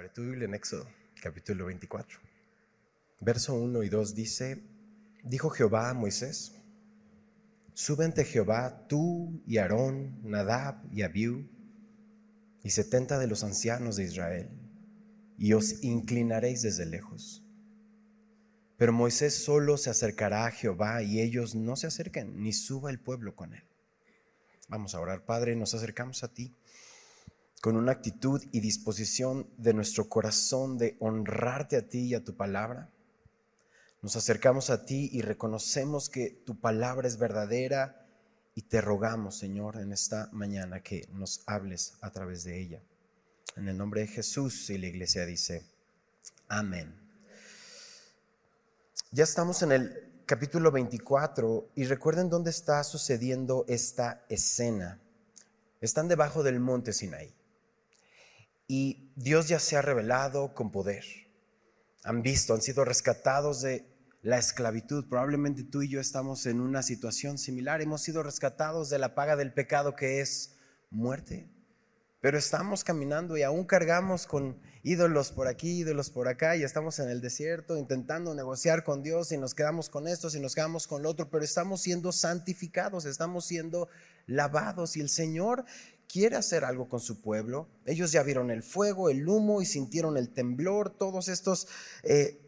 Abre 0.00 0.12
tu 0.14 0.22
Biblia 0.22 0.46
en 0.46 0.54
Éxodo, 0.54 0.88
capítulo 1.20 1.66
24. 1.66 2.20
Verso 3.20 3.52
1 3.52 3.82
y 3.82 3.90
2 3.90 4.14
dice, 4.14 4.64
dijo 5.24 5.50
Jehová 5.50 5.90
a 5.90 5.92
Moisés, 5.94 6.56
sube 7.74 8.06
ante 8.06 8.24
Jehová 8.24 8.86
tú 8.88 9.42
y 9.46 9.58
Aarón, 9.58 10.18
Nadab 10.22 10.76
y 10.90 11.02
Abiú, 11.02 11.46
y 12.62 12.70
setenta 12.70 13.18
de 13.18 13.26
los 13.26 13.44
ancianos 13.44 13.96
de 13.96 14.04
Israel, 14.04 14.48
y 15.36 15.52
os 15.52 15.84
inclinaréis 15.84 16.62
desde 16.62 16.86
lejos. 16.86 17.44
Pero 18.78 18.94
Moisés 18.94 19.34
solo 19.44 19.76
se 19.76 19.90
acercará 19.90 20.46
a 20.46 20.50
Jehová 20.50 21.02
y 21.02 21.20
ellos 21.20 21.54
no 21.54 21.76
se 21.76 21.88
acerquen, 21.88 22.42
ni 22.42 22.54
suba 22.54 22.88
el 22.88 23.00
pueblo 23.00 23.36
con 23.36 23.52
él. 23.52 23.64
Vamos 24.70 24.94
a 24.94 25.00
orar, 25.00 25.26
Padre, 25.26 25.56
nos 25.56 25.74
acercamos 25.74 26.24
a 26.24 26.32
ti 26.32 26.56
con 27.60 27.76
una 27.76 27.92
actitud 27.92 28.42
y 28.52 28.60
disposición 28.60 29.46
de 29.58 29.74
nuestro 29.74 30.08
corazón 30.08 30.78
de 30.78 30.96
honrarte 30.98 31.76
a 31.76 31.86
ti 31.86 32.06
y 32.06 32.14
a 32.14 32.24
tu 32.24 32.34
palabra. 32.34 32.90
Nos 34.02 34.16
acercamos 34.16 34.70
a 34.70 34.86
ti 34.86 35.10
y 35.12 35.20
reconocemos 35.20 36.08
que 36.08 36.30
tu 36.46 36.58
palabra 36.58 37.06
es 37.06 37.18
verdadera 37.18 38.06
y 38.54 38.62
te 38.62 38.80
rogamos, 38.80 39.36
Señor, 39.36 39.76
en 39.76 39.92
esta 39.92 40.30
mañana 40.32 40.82
que 40.82 41.06
nos 41.12 41.42
hables 41.46 41.98
a 42.00 42.10
través 42.10 42.44
de 42.44 42.60
ella. 42.60 42.82
En 43.56 43.68
el 43.68 43.76
nombre 43.76 44.02
de 44.02 44.06
Jesús 44.06 44.70
y 44.70 44.78
la 44.78 44.86
iglesia 44.86 45.26
dice, 45.26 45.66
amén. 46.48 46.94
Ya 49.12 49.24
estamos 49.24 49.62
en 49.62 49.72
el 49.72 50.22
capítulo 50.24 50.70
24 50.70 51.72
y 51.74 51.84
recuerden 51.84 52.30
dónde 52.30 52.50
está 52.50 52.82
sucediendo 52.84 53.66
esta 53.68 54.24
escena. 54.30 54.98
Están 55.82 56.08
debajo 56.08 56.42
del 56.42 56.58
monte 56.58 56.92
Sinaí 56.94 57.34
y 58.72 59.10
Dios 59.16 59.48
ya 59.48 59.58
se 59.58 59.76
ha 59.76 59.82
revelado 59.82 60.54
con 60.54 60.70
poder. 60.70 61.04
Han 62.04 62.22
visto, 62.22 62.54
han 62.54 62.62
sido 62.62 62.84
rescatados 62.84 63.62
de 63.62 63.84
la 64.22 64.38
esclavitud. 64.38 65.08
Probablemente 65.08 65.64
tú 65.64 65.82
y 65.82 65.88
yo 65.88 66.00
estamos 66.00 66.46
en 66.46 66.60
una 66.60 66.84
situación 66.84 67.36
similar. 67.36 67.82
Hemos 67.82 68.02
sido 68.02 68.22
rescatados 68.22 68.88
de 68.88 69.00
la 69.00 69.16
paga 69.16 69.34
del 69.34 69.52
pecado 69.52 69.96
que 69.96 70.20
es 70.20 70.54
muerte. 70.88 71.50
Pero 72.20 72.38
estamos 72.38 72.84
caminando 72.84 73.36
y 73.36 73.42
aún 73.42 73.64
cargamos 73.64 74.28
con 74.28 74.60
ídolos 74.84 75.32
por 75.32 75.48
aquí, 75.48 75.80
ídolos 75.80 76.10
por 76.10 76.28
acá, 76.28 76.56
y 76.56 76.62
estamos 76.62 77.00
en 77.00 77.10
el 77.10 77.20
desierto 77.20 77.76
intentando 77.76 78.36
negociar 78.36 78.84
con 78.84 79.02
Dios 79.02 79.32
y 79.32 79.38
nos 79.38 79.54
quedamos 79.54 79.90
con 79.90 80.06
esto, 80.06 80.28
y 80.32 80.38
nos 80.38 80.54
quedamos 80.54 80.86
con 80.86 81.02
lo 81.02 81.10
otro, 81.10 81.28
pero 81.28 81.44
estamos 81.44 81.80
siendo 81.80 82.12
santificados, 82.12 83.04
estamos 83.04 83.46
siendo 83.46 83.88
lavados 84.26 84.96
y 84.96 85.00
el 85.00 85.08
Señor 85.08 85.64
quiere 86.10 86.36
hacer 86.36 86.64
algo 86.64 86.88
con 86.88 87.00
su 87.00 87.20
pueblo. 87.20 87.68
Ellos 87.86 88.12
ya 88.12 88.22
vieron 88.22 88.50
el 88.50 88.62
fuego, 88.62 89.10
el 89.10 89.28
humo 89.28 89.62
y 89.62 89.66
sintieron 89.66 90.16
el 90.16 90.30
temblor. 90.30 90.90
Todos 90.90 91.28
estos 91.28 91.68
eh, 92.02 92.40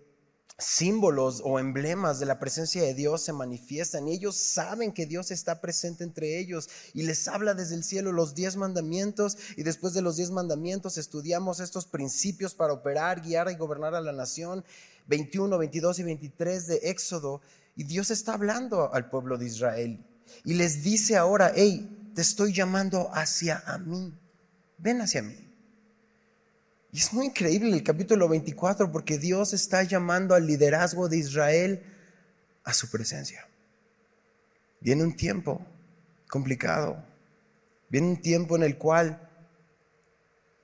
símbolos 0.59 1.41
o 1.45 1.59
emblemas 1.59 2.19
de 2.19 2.27
la 2.27 2.39
presencia 2.39 2.83
de 2.83 2.95
Dios 2.95 3.23
se 3.23 3.33
manifiestan 3.33 4.09
y 4.09 4.15
ellos 4.15 4.37
saben 4.37 4.93
que 4.93 5.07
Dios 5.07 5.31
está 5.31 5.61
presente 5.61 6.05
entre 6.05 6.39
ellos 6.39 6.69
y 6.93 7.03
les 7.03 7.27
habla 7.29 7.55
desde 7.55 7.75
el 7.75 7.85
cielo 7.85 8.13
los 8.13 8.35
diez 8.35 8.57
mandamientos 8.57 9.39
y 9.57 9.63
después 9.63 9.95
de 9.95 10.03
los 10.03 10.17
diez 10.17 10.31
mandamientos 10.31 10.99
estudiamos 10.99 11.61
estos 11.61 11.87
principios 11.87 12.55
para 12.55 12.73
operar, 12.73 13.23
guiar 13.23 13.51
y 13.51 13.57
gobernar 13.57 13.95
a 13.95 14.01
la 14.01 14.13
nación. 14.13 14.65
21, 15.07 15.59
22 15.59 15.99
y 15.99 16.03
23 16.05 16.67
de 16.67 16.77
Éxodo 16.85 17.41
y 17.75 17.85
Dios 17.85 18.11
está 18.11 18.35
hablando 18.35 18.93
al 18.93 19.09
pueblo 19.09 19.37
de 19.37 19.47
Israel 19.47 20.05
y 20.45 20.55
les 20.55 20.83
dice 20.83 21.17
ahora, 21.17 21.53
hey, 21.55 22.02
te 22.15 22.23
estoy 22.23 22.53
llamando 22.53 23.11
hacia 23.15 23.63
a 23.67 23.79
mí. 23.79 24.19
Ven 24.79 25.01
hacia 25.01 25.23
mí. 25.23 25.37
Y 26.93 26.99
es 26.99 27.13
muy 27.13 27.27
increíble 27.27 27.73
el 27.73 27.83
capítulo 27.83 28.29
24 28.29 28.93
porque 28.93 29.19
Dios 29.19 29.55
está 29.55 29.83
llamando 29.83 30.35
al 30.35 30.47
liderazgo 30.47 31.09
de 31.09 31.17
Israel 31.19 31.83
a 32.65 32.75
su 32.75 32.91
presencia. 32.91 33.49
Viene 34.81 35.03
un 35.03 35.17
tiempo 35.17 35.65
complicado. 36.29 37.03
Viene 37.89 38.09
un 38.09 38.21
tiempo 38.21 38.57
en 38.57 38.65
el 38.65 38.77
cual 38.77 39.29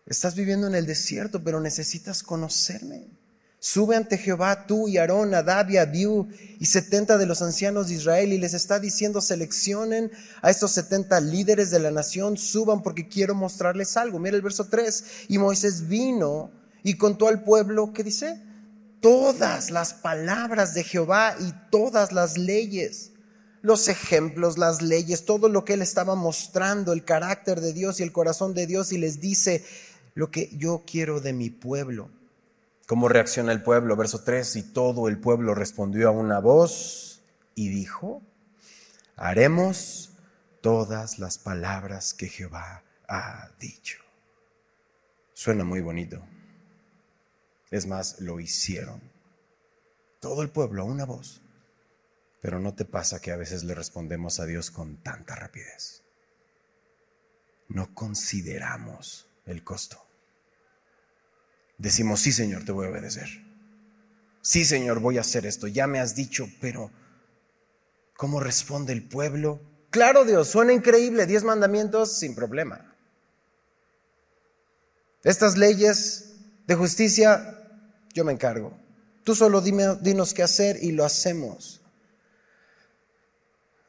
estás 0.06 0.34
viviendo 0.34 0.66
en 0.66 0.74
el 0.74 0.86
desierto, 0.86 1.42
pero 1.42 1.60
necesitas 1.60 2.22
conocerme. 2.22 3.17
Sube 3.60 3.96
ante 3.96 4.18
Jehová 4.18 4.66
tú 4.66 4.86
y 4.86 4.98
Aarón, 4.98 5.34
Adab 5.34 5.68
y 5.70 5.78
Abiú 5.78 6.28
y 6.60 6.66
setenta 6.66 7.18
de 7.18 7.26
los 7.26 7.42
ancianos 7.42 7.88
de 7.88 7.94
Israel 7.94 8.32
y 8.32 8.38
les 8.38 8.54
está 8.54 8.78
diciendo 8.78 9.20
seleccionen 9.20 10.12
a 10.42 10.50
estos 10.50 10.70
setenta 10.70 11.20
líderes 11.20 11.72
de 11.72 11.80
la 11.80 11.90
nación, 11.90 12.36
suban 12.36 12.82
porque 12.84 13.08
quiero 13.08 13.34
mostrarles 13.34 13.96
algo. 13.96 14.20
Mira 14.20 14.36
el 14.36 14.42
verso 14.42 14.68
3. 14.68 15.26
Y 15.28 15.38
Moisés 15.38 15.88
vino 15.88 16.52
y 16.84 16.94
contó 16.94 17.26
al 17.26 17.42
pueblo, 17.42 17.92
¿qué 17.92 18.04
dice? 18.04 18.40
Todas 19.00 19.72
las 19.72 19.92
palabras 19.92 20.74
de 20.74 20.84
Jehová 20.84 21.34
y 21.40 21.52
todas 21.72 22.12
las 22.12 22.38
leyes, 22.38 23.10
los 23.62 23.88
ejemplos, 23.88 24.56
las 24.56 24.82
leyes, 24.82 25.24
todo 25.24 25.48
lo 25.48 25.64
que 25.64 25.72
él 25.72 25.82
estaba 25.82 26.14
mostrando, 26.14 26.92
el 26.92 27.04
carácter 27.04 27.60
de 27.60 27.72
Dios 27.72 27.98
y 27.98 28.04
el 28.04 28.12
corazón 28.12 28.54
de 28.54 28.68
Dios 28.68 28.92
y 28.92 28.98
les 28.98 29.18
dice 29.18 29.64
lo 30.14 30.30
que 30.30 30.48
yo 30.56 30.84
quiero 30.86 31.20
de 31.20 31.32
mi 31.32 31.50
pueblo 31.50 32.17
¿Cómo 32.88 33.10
reacciona 33.10 33.52
el 33.52 33.62
pueblo? 33.62 33.96
Verso 33.96 34.24
3, 34.24 34.56
y 34.56 34.62
todo 34.72 35.08
el 35.08 35.20
pueblo 35.20 35.54
respondió 35.54 36.08
a 36.08 36.10
una 36.10 36.40
voz 36.40 37.20
y 37.54 37.68
dijo, 37.68 38.22
haremos 39.14 40.14
todas 40.62 41.18
las 41.18 41.36
palabras 41.36 42.14
que 42.14 42.28
Jehová 42.28 42.82
ha 43.06 43.50
dicho. 43.60 43.98
Suena 45.34 45.64
muy 45.64 45.82
bonito. 45.82 46.24
Es 47.70 47.84
más, 47.84 48.20
lo 48.20 48.40
hicieron. 48.40 49.02
Todo 50.18 50.40
el 50.40 50.48
pueblo 50.48 50.80
a 50.80 50.86
una 50.86 51.04
voz. 51.04 51.42
Pero 52.40 52.58
no 52.58 52.74
te 52.74 52.86
pasa 52.86 53.20
que 53.20 53.32
a 53.32 53.36
veces 53.36 53.64
le 53.64 53.74
respondemos 53.74 54.40
a 54.40 54.46
Dios 54.46 54.70
con 54.70 54.96
tanta 55.02 55.34
rapidez. 55.34 56.04
No 57.68 57.92
consideramos 57.92 59.28
el 59.44 59.62
costo. 59.62 60.07
Decimos, 61.78 62.20
sí 62.20 62.32
Señor, 62.32 62.64
te 62.64 62.72
voy 62.72 62.86
a 62.86 62.90
obedecer. 62.90 63.28
Sí 64.42 64.64
Señor, 64.64 65.00
voy 65.00 65.18
a 65.18 65.22
hacer 65.22 65.46
esto. 65.46 65.68
Ya 65.68 65.86
me 65.86 66.00
has 66.00 66.14
dicho, 66.14 66.48
pero 66.60 66.90
¿cómo 68.16 68.40
responde 68.40 68.92
el 68.92 69.06
pueblo? 69.06 69.60
Claro 69.90 70.24
Dios, 70.24 70.48
suena 70.48 70.72
increíble. 70.72 71.26
Diez 71.26 71.44
mandamientos 71.44 72.18
sin 72.18 72.34
problema. 72.34 72.94
Estas 75.22 75.56
leyes 75.56 76.34
de 76.66 76.74
justicia, 76.74 77.58
yo 78.12 78.24
me 78.24 78.32
encargo. 78.32 78.76
Tú 79.24 79.34
solo 79.34 79.60
dime, 79.60 79.96
dinos 80.00 80.34
qué 80.34 80.42
hacer 80.42 80.78
y 80.82 80.92
lo 80.92 81.04
hacemos. 81.04 81.80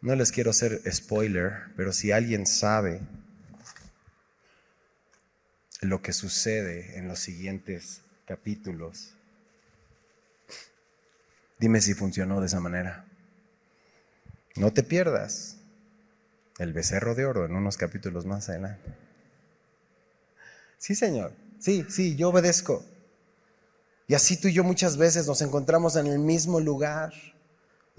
No 0.01 0.15
les 0.15 0.31
quiero 0.31 0.51
hacer 0.51 0.81
spoiler, 0.91 1.73
pero 1.75 1.91
si 1.91 2.11
alguien 2.11 2.45
sabe 2.45 3.01
lo 5.81 6.01
que 6.01 6.13
sucede 6.13 6.97
en 6.97 7.07
los 7.07 7.19
siguientes 7.19 8.01
capítulos. 8.25 9.13
Dime 11.57 11.81
si 11.81 11.93
funcionó 11.93 12.39
de 12.39 12.47
esa 12.47 12.59
manera. 12.59 13.05
No 14.55 14.71
te 14.73 14.83
pierdas 14.83 15.57
el 16.57 16.73
becerro 16.73 17.15
de 17.15 17.25
oro 17.25 17.45
en 17.45 17.55
unos 17.55 17.77
capítulos 17.77 18.25
más 18.25 18.49
adelante. 18.49 18.93
Sí, 20.77 20.95
Señor. 20.95 21.33
Sí, 21.59 21.85
sí, 21.89 22.15
yo 22.15 22.29
obedezco. 22.29 22.85
Y 24.07 24.15
así 24.15 24.37
tú 24.37 24.47
y 24.47 24.53
yo 24.53 24.63
muchas 24.63 24.97
veces 24.97 25.27
nos 25.27 25.41
encontramos 25.41 25.95
en 25.95 26.07
el 26.07 26.19
mismo 26.19 26.59
lugar 26.59 27.13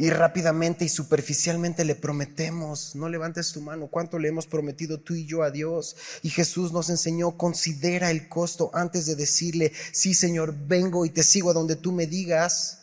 y 0.00 0.08
rápidamente 0.08 0.86
y 0.86 0.88
superficialmente 0.88 1.84
le 1.84 1.94
prometemos, 1.94 2.96
no 2.96 3.10
levantes 3.10 3.52
tu 3.52 3.60
mano, 3.60 3.88
¿cuánto 3.88 4.18
le 4.18 4.28
hemos 4.28 4.46
prometido 4.46 4.98
tú 4.98 5.14
y 5.14 5.26
yo 5.26 5.42
a 5.42 5.50
Dios? 5.50 5.94
Y 6.22 6.30
Jesús 6.30 6.72
nos 6.72 6.88
enseñó, 6.88 7.32
considera 7.32 8.10
el 8.10 8.26
costo 8.26 8.70
antes 8.72 9.04
de 9.04 9.14
decirle, 9.14 9.72
sí 9.92 10.14
Señor, 10.14 10.54
vengo 10.66 11.04
y 11.04 11.10
te 11.10 11.22
sigo 11.22 11.50
a 11.50 11.52
donde 11.52 11.76
tú 11.76 11.92
me 11.92 12.06
digas. 12.06 12.78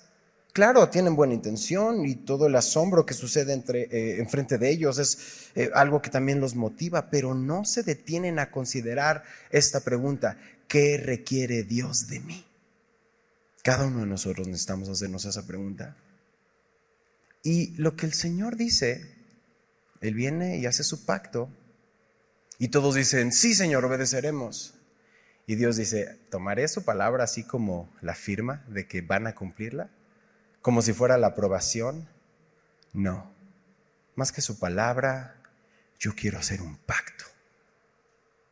Claro, 0.54 0.90
tienen 0.90 1.16
buena 1.16 1.34
intención 1.34 2.06
y 2.06 2.18
todo 2.18 2.46
el 2.46 2.56
asombro 2.56 3.04
que 3.04 3.16
sucede 3.16 3.52
entre, 3.54 3.86
eh, 3.86 4.20
enfrente 4.20 4.60
de 4.60 4.70
ellos 4.70 5.00
es 5.00 5.18
eh, 5.56 5.72
algo 5.74 6.04
que 6.04 6.12
también 6.12 6.40
los 6.40 6.54
motiva, 6.54 7.10
pero 7.10 7.34
no 7.34 7.66
se 7.66 7.82
detienen 7.82 8.38
a 8.38 8.52
considerar 8.52 9.24
esta 9.50 9.80
pregunta, 9.80 10.38
¿qué 10.68 11.02
requiere 11.04 11.64
Dios 11.64 12.10
de 12.10 12.20
mí? 12.20 12.46
Cada 13.64 13.88
uno 13.88 14.02
de 14.02 14.06
nosotros 14.06 14.46
necesitamos 14.46 14.88
hacernos 14.88 15.26
esa 15.26 15.48
pregunta. 15.48 15.96
Y 17.44 17.76
lo 17.76 17.96
que 17.96 18.06
el 18.06 18.14
Señor 18.14 18.58
dice, 18.58 19.16
Él 20.02 20.14
viene 20.14 20.58
y 20.58 20.66
hace 20.66 20.84
su 20.84 21.06
pacto. 21.06 21.50
Y 22.60 22.70
todos 22.70 22.96
dicen, 22.96 23.32
sí 23.32 23.54
Señor, 23.54 23.86
obedeceremos. 23.86 24.74
Y 25.46 25.56
Dios 25.56 25.78
dice, 25.78 26.20
¿tomaré 26.30 26.68
su 26.68 26.84
palabra 26.84 27.24
así 27.24 27.44
como 27.44 27.90
la 28.02 28.16
firma 28.16 28.66
de 28.68 28.86
que 28.86 29.02
van 29.02 29.28
a 29.28 29.36
cumplirla? 29.36 29.90
Como 30.62 30.82
si 30.82 30.92
fuera 30.92 31.18
la 31.18 31.28
aprobación. 31.28 32.10
No. 32.92 33.32
Más 34.16 34.34
que 34.34 34.42
su 34.42 34.60
palabra, 34.60 35.42
yo 36.00 36.16
quiero 36.16 36.38
hacer 36.38 36.62
un 36.62 36.76
pacto. 36.76 37.24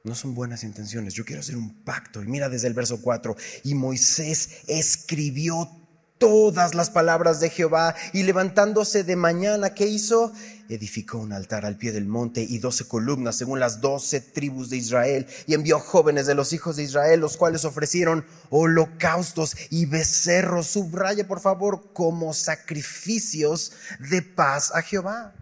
No 0.06 0.16
son 0.16 0.36
buenas 0.36 0.64
intenciones. 0.64 1.16
Yo 1.16 1.26
quiero 1.26 1.42
hacer 1.42 1.58
un 1.58 1.84
pacto. 1.84 2.24
Y 2.24 2.28
mira 2.28 2.48
desde 2.48 2.68
el 2.68 2.74
verso 2.74 3.02
4. 3.02 3.36
Y 3.64 3.74
Moisés 3.74 4.62
escribió 4.68 5.68
todas 6.18 6.76
las 6.76 6.90
palabras 6.90 7.40
de 7.40 7.50
Jehová 7.50 7.96
y 8.14 8.24
levantándose 8.24 9.04
de 9.04 9.16
mañana, 9.16 9.74
¿qué 9.74 9.88
hizo? 9.88 10.32
Edificó 10.70 11.18
un 11.18 11.34
altar 11.34 11.66
al 11.66 11.78
pie 11.78 11.92
del 11.92 12.08
monte 12.08 12.42
y 12.42 12.58
doce 12.60 12.88
columnas 12.88 13.36
según 13.36 13.60
las 13.60 13.82
doce 13.82 14.22
tribus 14.22 14.70
de 14.70 14.78
Israel 14.78 15.28
y 15.46 15.54
envió 15.54 15.80
jóvenes 15.80 16.26
de 16.26 16.36
los 16.36 16.54
hijos 16.54 16.78
de 16.78 16.84
Israel, 16.84 17.20
los 17.20 17.38
cuales 17.38 17.66
ofrecieron 17.66 18.26
holocaustos 18.50 19.56
y 19.70 19.86
becerros, 19.86 20.68
subraya 20.68 21.28
por 21.28 21.42
favor, 21.42 21.94
como 21.94 22.34
sacrificios 22.34 23.74
de 24.10 24.22
paz 24.22 24.72
a 24.74 24.82
Jehová. 24.82 25.34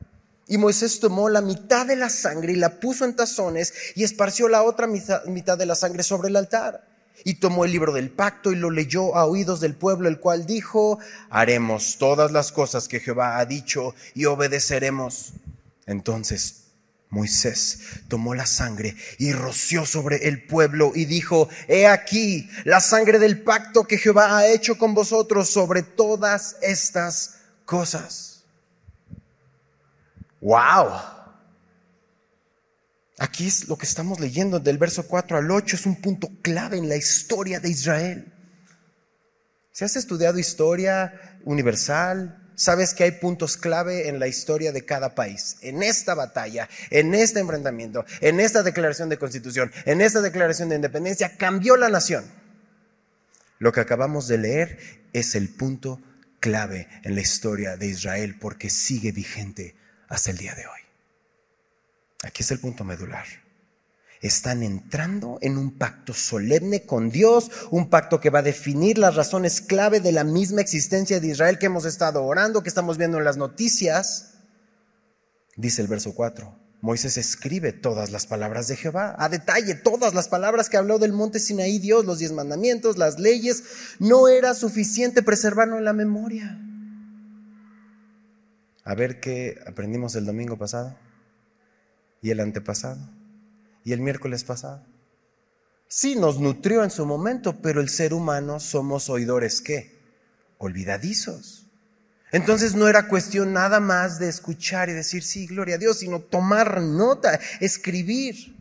Y 0.47 0.57
Moisés 0.57 0.99
tomó 0.99 1.29
la 1.29 1.41
mitad 1.41 1.85
de 1.85 1.95
la 1.95 2.09
sangre 2.09 2.51
y 2.51 2.57
la 2.57 2.79
puso 2.79 3.05
en 3.05 3.15
tazones 3.15 3.73
y 3.95 4.03
esparció 4.03 4.49
la 4.49 4.63
otra 4.63 4.87
mitad 4.87 5.57
de 5.57 5.65
la 5.65 5.75
sangre 5.75 6.03
sobre 6.03 6.27
el 6.27 6.35
altar. 6.35 6.92
Y 7.23 7.35
tomó 7.35 7.65
el 7.65 7.71
libro 7.71 7.93
del 7.93 8.09
pacto 8.09 8.51
y 8.51 8.55
lo 8.55 8.69
leyó 8.69 9.15
a 9.15 9.25
oídos 9.25 9.59
del 9.59 9.75
pueblo, 9.75 10.09
el 10.09 10.19
cual 10.19 10.45
dijo, 10.45 10.99
haremos 11.29 11.97
todas 11.97 12.31
las 12.31 12.51
cosas 12.51 12.87
que 12.87 12.99
Jehová 12.99 13.37
ha 13.37 13.45
dicho 13.45 13.95
y 14.13 14.25
obedeceremos. 14.25 15.33
Entonces 15.85 16.63
Moisés 17.13 17.79
tomó 18.07 18.33
la 18.33 18.47
sangre 18.47 18.95
y 19.19 19.33
roció 19.33 19.85
sobre 19.85 20.27
el 20.27 20.45
pueblo 20.47 20.91
y 20.95 21.05
dijo, 21.05 21.47
he 21.67 21.87
aquí 21.87 22.49
la 22.63 22.81
sangre 22.81 23.19
del 23.19 23.43
pacto 23.43 23.83
que 23.85 23.99
Jehová 23.99 24.37
ha 24.37 24.47
hecho 24.47 24.77
con 24.77 24.93
vosotros 24.95 25.49
sobre 25.49 25.83
todas 25.83 26.57
estas 26.61 27.35
cosas. 27.65 28.43
¡Wow! 30.41 31.22
Aquí 33.23 33.47
es 33.47 33.69
lo 33.69 33.77
que 33.77 33.85
estamos 33.85 34.19
leyendo 34.19 34.59
del 34.59 34.77
verso 34.77 35.07
4 35.07 35.37
al 35.37 35.49
8, 35.49 35.77
es 35.77 35.85
un 35.85 35.95
punto 36.01 36.29
clave 36.41 36.77
en 36.77 36.89
la 36.89 36.97
historia 36.97 37.61
de 37.61 37.69
Israel. 37.69 38.33
Si 39.71 39.85
has 39.85 39.95
estudiado 39.95 40.39
historia 40.39 41.37
universal, 41.45 42.51
sabes 42.55 42.93
que 42.93 43.05
hay 43.05 43.11
puntos 43.11 43.55
clave 43.55 44.09
en 44.09 44.19
la 44.19 44.27
historia 44.27 44.73
de 44.73 44.83
cada 44.83 45.15
país. 45.15 45.55
En 45.61 45.83
esta 45.83 46.15
batalla, 46.15 46.67
en 46.89 47.15
este 47.15 47.39
enfrentamiento, 47.39 48.03
en 48.19 48.41
esta 48.41 48.61
declaración 48.61 49.07
de 49.07 49.17
constitución, 49.17 49.71
en 49.85 50.01
esta 50.01 50.19
declaración 50.19 50.67
de 50.67 50.75
independencia, 50.75 51.37
cambió 51.37 51.77
la 51.77 51.87
nación. 51.87 52.25
Lo 53.57 53.71
que 53.71 53.79
acabamos 53.79 54.27
de 54.27 54.37
leer 54.37 54.79
es 55.13 55.35
el 55.35 55.47
punto 55.47 56.01
clave 56.41 56.89
en 57.03 57.15
la 57.15 57.21
historia 57.21 57.77
de 57.77 57.87
Israel 57.87 58.35
porque 58.37 58.69
sigue 58.69 59.13
vigente 59.13 59.77
hasta 60.09 60.31
el 60.31 60.37
día 60.37 60.55
de 60.55 60.67
hoy. 60.67 60.82
Aquí 62.23 62.41
es 62.41 62.51
el 62.51 62.59
punto 62.59 62.83
medular. 62.83 63.25
Están 64.21 64.63
entrando 64.63 65.37
en 65.41 65.57
un 65.57 65.77
pacto 65.77 66.13
solemne 66.13 66.85
con 66.85 67.09
Dios, 67.09 67.51
un 67.71 67.89
pacto 67.89 68.21
que 68.21 68.29
va 68.29 68.39
a 68.39 68.43
definir 68.43 68.97
las 68.97 69.15
razones 69.15 69.59
clave 69.59 69.99
de 69.99 70.13
la 70.13 70.23
misma 70.23 70.61
existencia 70.61 71.19
de 71.19 71.27
Israel 71.27 71.59
que 71.59 71.65
hemos 71.65 71.83
estado 71.83 72.23
orando, 72.23 72.63
que 72.63 72.69
estamos 72.69 72.97
viendo 72.97 73.17
en 73.17 73.25
las 73.25 73.35
noticias. 73.35 74.35
Dice 75.57 75.81
el 75.81 75.89
verso 75.89 76.15
4. 76.15 76.57
Moisés 76.79 77.17
escribe 77.17 77.73
todas 77.73 78.11
las 78.11 78.25
palabras 78.25 78.67
de 78.67 78.77
Jehová, 78.77 79.15
a 79.19 79.27
detalle, 79.27 79.75
todas 79.75 80.13
las 80.13 80.29
palabras 80.29 80.69
que 80.69 80.77
habló 80.77 80.99
del 80.99 81.11
monte 81.11 81.39
Sinaí 81.39 81.79
Dios, 81.79 82.05
los 82.05 82.19
diez 82.19 82.31
mandamientos, 82.31 82.97
las 82.97 83.19
leyes. 83.19 83.63
No 83.99 84.29
era 84.29 84.53
suficiente 84.53 85.21
preservarlo 85.21 85.77
en 85.77 85.85
la 85.85 85.93
memoria 85.93 86.59
a 88.85 88.95
ver 88.95 89.19
qué 89.19 89.61
aprendimos 89.65 90.15
el 90.15 90.25
domingo 90.25 90.57
pasado 90.57 90.97
y 92.23 92.31
el 92.31 92.39
antepasado 92.39 93.07
y 93.83 93.93
el 93.93 93.99
miércoles 93.99 94.43
pasado. 94.43 94.83
Sí, 95.87 96.15
nos 96.15 96.39
nutrió 96.39 96.83
en 96.83 96.89
su 96.89 97.05
momento, 97.05 97.61
pero 97.61 97.81
el 97.81 97.89
ser 97.89 98.15
humano 98.15 98.59
somos 98.59 99.09
oidores 99.09 99.61
qué? 99.61 99.99
Olvidadizos. 100.57 101.67
Entonces 102.31 102.73
no 102.73 102.87
era 102.87 103.07
cuestión 103.07 103.53
nada 103.53 103.79
más 103.79 104.17
de 104.17 104.27
escuchar 104.27 104.89
y 104.89 104.93
decir, 104.93 105.21
sí, 105.21 105.45
gloria 105.45 105.75
a 105.75 105.77
Dios, 105.77 105.99
sino 105.99 106.19
tomar 106.19 106.81
nota, 106.81 107.39
escribir. 107.59 108.55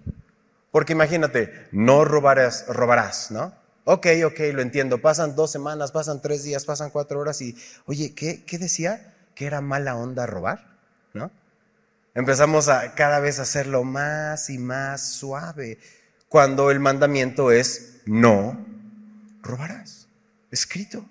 Porque 0.70 0.92
imagínate, 0.92 1.68
no 1.72 2.04
robarás, 2.04 2.66
robarás, 2.68 3.30
¿no? 3.30 3.54
Ok, 3.84 4.08
ok, 4.26 4.40
lo 4.52 4.60
entiendo. 4.60 5.00
Pasan 5.00 5.34
dos 5.34 5.50
semanas, 5.50 5.90
pasan 5.90 6.20
tres 6.20 6.42
días, 6.42 6.66
pasan 6.66 6.90
cuatro 6.90 7.18
horas 7.18 7.40
y, 7.40 7.56
oye, 7.86 8.14
¿qué, 8.14 8.44
qué 8.44 8.58
decía? 8.58 9.12
que 9.34 9.46
era 9.46 9.60
mala 9.60 9.96
onda 9.96 10.26
robar. 10.26 10.71
Empezamos 12.14 12.68
a 12.68 12.94
cada 12.94 13.20
vez 13.20 13.38
hacerlo 13.38 13.84
más 13.84 14.50
y 14.50 14.58
más 14.58 15.14
suave, 15.14 15.78
cuando 16.28 16.70
el 16.70 16.78
mandamiento 16.78 17.50
es 17.50 18.00
no 18.04 18.66
robarás, 19.42 20.08
escrito. 20.50 21.06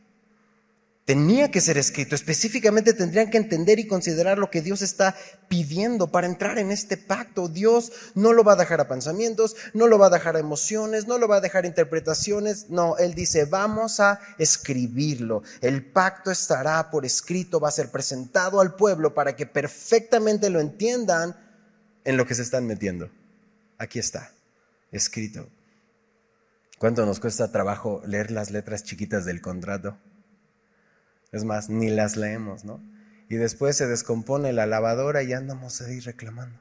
Tenía 1.12 1.52
que 1.52 1.60
ser 1.60 1.78
escrito. 1.78 2.16
Específicamente 2.16 2.94
tendrían 2.94 3.30
que 3.30 3.38
entender 3.38 3.80
y 3.80 3.86
considerar 3.86 4.38
lo 4.38 4.50
que 4.50 4.62
Dios 4.62 4.82
está 4.82 5.14
pidiendo 5.50 6.10
para 6.10 6.26
entrar 6.26 6.58
en 6.58 6.72
este 6.72 6.96
pacto. 6.96 7.50
Dios 7.50 7.92
no 8.16 8.32
lo 8.32 8.46
va 8.46 8.54
a 8.54 8.56
dejar 8.56 8.80
a 8.80 8.88
pensamientos, 8.88 9.58
no 9.74 9.88
lo 9.88 10.00
va 10.00 10.06
a 10.06 10.10
dejar 10.10 10.38
a 10.38 10.40
emociones, 10.40 11.08
no 11.08 11.18
lo 11.18 11.28
va 11.28 11.36
a 11.36 11.42
dejar 11.42 11.66
a 11.66 11.68
interpretaciones. 11.68 12.70
No, 12.70 12.96
Él 12.96 13.14
dice, 13.14 13.44
vamos 13.44 14.00
a 14.00 14.22
escribirlo. 14.38 15.44
El 15.60 15.84
pacto 15.84 16.32
estará 16.32 16.90
por 16.90 17.06
escrito, 17.06 17.60
va 17.60 17.68
a 17.68 17.72
ser 17.72 17.92
presentado 17.92 18.62
al 18.62 18.76
pueblo 18.76 19.14
para 19.14 19.36
que 19.36 19.46
perfectamente 19.46 20.50
lo 20.50 20.62
entiendan 20.62 21.36
en 22.06 22.16
lo 22.16 22.26
que 22.26 22.36
se 22.36 22.44
están 22.44 22.66
metiendo. 22.66 23.12
Aquí 23.78 24.00
está, 24.00 24.32
escrito. 24.94 25.50
¿Cuánto 26.80 27.06
nos 27.06 27.20
cuesta 27.20 27.52
trabajo 27.52 28.02
leer 28.06 28.32
las 28.32 28.50
letras 28.50 28.86
chiquitas 28.86 29.26
del 29.26 29.42
contrato? 29.42 29.98
Es 31.32 31.44
más, 31.44 31.70
ni 31.70 31.90
las 31.90 32.18
leemos, 32.18 32.66
¿no? 32.66 32.82
Y 33.30 33.36
después 33.36 33.78
se 33.78 33.88
descompone 33.88 34.52
la 34.52 34.66
lavadora 34.66 35.24
y 35.24 35.34
andamos 35.34 35.82
ahí 35.82 36.00
reclamando. 36.02 36.60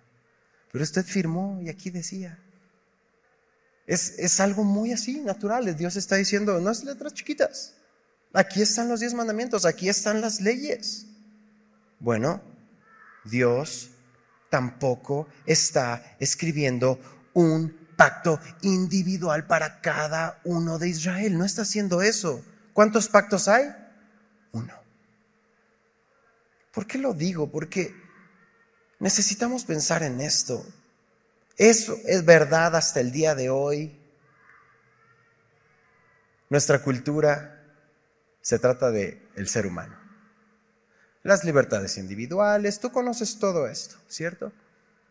Pero 0.70 0.84
usted 0.84 1.04
firmó 1.04 1.60
y 1.60 1.68
aquí 1.68 1.90
decía. 1.90 2.38
Es, 3.86 4.18
es 4.18 4.38
algo 4.38 4.62
muy 4.62 4.92
así, 4.92 5.20
natural. 5.20 5.76
Dios 5.76 5.96
está 5.96 6.14
diciendo, 6.14 6.60
no 6.60 6.70
es 6.70 6.84
letras 6.84 7.12
chiquitas. 7.14 7.74
Aquí 8.32 8.62
están 8.62 8.88
los 8.88 9.00
diez 9.00 9.14
mandamientos, 9.14 9.64
aquí 9.64 9.88
están 9.88 10.20
las 10.20 10.40
leyes. 10.40 11.06
Bueno, 11.98 12.40
Dios 13.24 13.90
tampoco 14.48 15.26
está 15.46 16.16
escribiendo 16.20 17.00
un 17.34 17.76
pacto 17.96 18.40
individual 18.62 19.46
para 19.46 19.80
cada 19.80 20.40
uno 20.44 20.78
de 20.78 20.88
Israel. 20.88 21.36
No 21.36 21.44
está 21.44 21.62
haciendo 21.62 22.02
eso. 22.02 22.44
¿Cuántos 22.72 23.08
pactos 23.08 23.48
hay? 23.48 23.74
Uno. 24.52 24.74
¿Por 26.72 26.86
qué 26.86 26.98
lo 26.98 27.12
digo? 27.14 27.50
Porque 27.50 27.94
necesitamos 28.98 29.64
pensar 29.64 30.02
en 30.02 30.20
esto. 30.20 30.64
Eso 31.56 31.96
es 32.06 32.24
verdad 32.24 32.76
hasta 32.76 33.00
el 33.00 33.10
día 33.12 33.34
de 33.34 33.50
hoy. 33.50 33.98
Nuestra 36.48 36.82
cultura 36.82 37.62
se 38.40 38.58
trata 38.58 38.90
de 38.90 39.28
el 39.36 39.48
ser 39.48 39.66
humano. 39.66 39.96
Las 41.22 41.44
libertades 41.44 41.98
individuales, 41.98 42.80
tú 42.80 42.90
conoces 42.90 43.38
todo 43.38 43.66
esto, 43.68 43.96
¿cierto? 44.08 44.52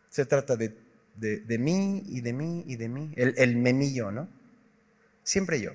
Se 0.09 0.25
trata 0.25 0.55
de, 0.55 0.75
de, 1.15 1.57
mí 1.59 2.03
y 2.07 2.21
de 2.21 2.33
mí 2.33 2.63
y 2.65 2.77
de 2.77 2.89
mí, 2.89 3.13
el, 3.15 3.35
el 3.37 3.57
memillo, 3.57 4.11
¿no? 4.11 4.27
Siempre 5.23 5.61
yo. 5.61 5.71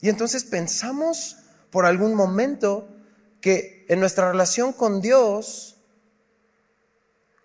Y 0.00 0.08
entonces 0.08 0.42
pensamos 0.44 1.36
por 1.70 1.86
algún 1.86 2.14
momento 2.14 2.88
que 3.40 3.86
en 3.88 4.00
nuestra 4.00 4.30
relación 4.30 4.72
con 4.72 5.00
Dios, 5.00 5.76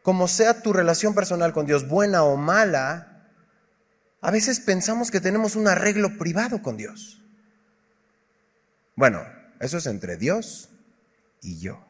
como 0.01 0.27
sea 0.27 0.61
tu 0.61 0.73
relación 0.73 1.13
personal 1.13 1.53
con 1.53 1.65
Dios, 1.65 1.87
buena 1.87 2.23
o 2.23 2.35
mala, 2.35 3.29
a 4.21 4.31
veces 4.31 4.59
pensamos 4.59 5.11
que 5.11 5.21
tenemos 5.21 5.55
un 5.55 5.67
arreglo 5.67 6.17
privado 6.17 6.61
con 6.61 6.77
Dios. 6.77 7.21
Bueno, 8.95 9.23
eso 9.59 9.77
es 9.77 9.85
entre 9.85 10.17
Dios 10.17 10.69
y 11.41 11.59
yo. 11.59 11.85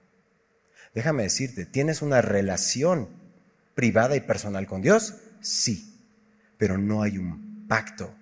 Déjame 0.94 1.24
decirte, 1.24 1.66
¿tienes 1.66 2.02
una 2.02 2.22
relación 2.22 3.10
privada 3.76 4.16
y 4.16 4.22
personal 4.22 4.68
con 4.68 4.82
Dios? 4.82 5.16
Sí, 5.42 6.00
pero 6.58 6.78
no 6.78 7.02
hay 7.02 7.18
un 7.18 7.68
pacto 7.68 8.14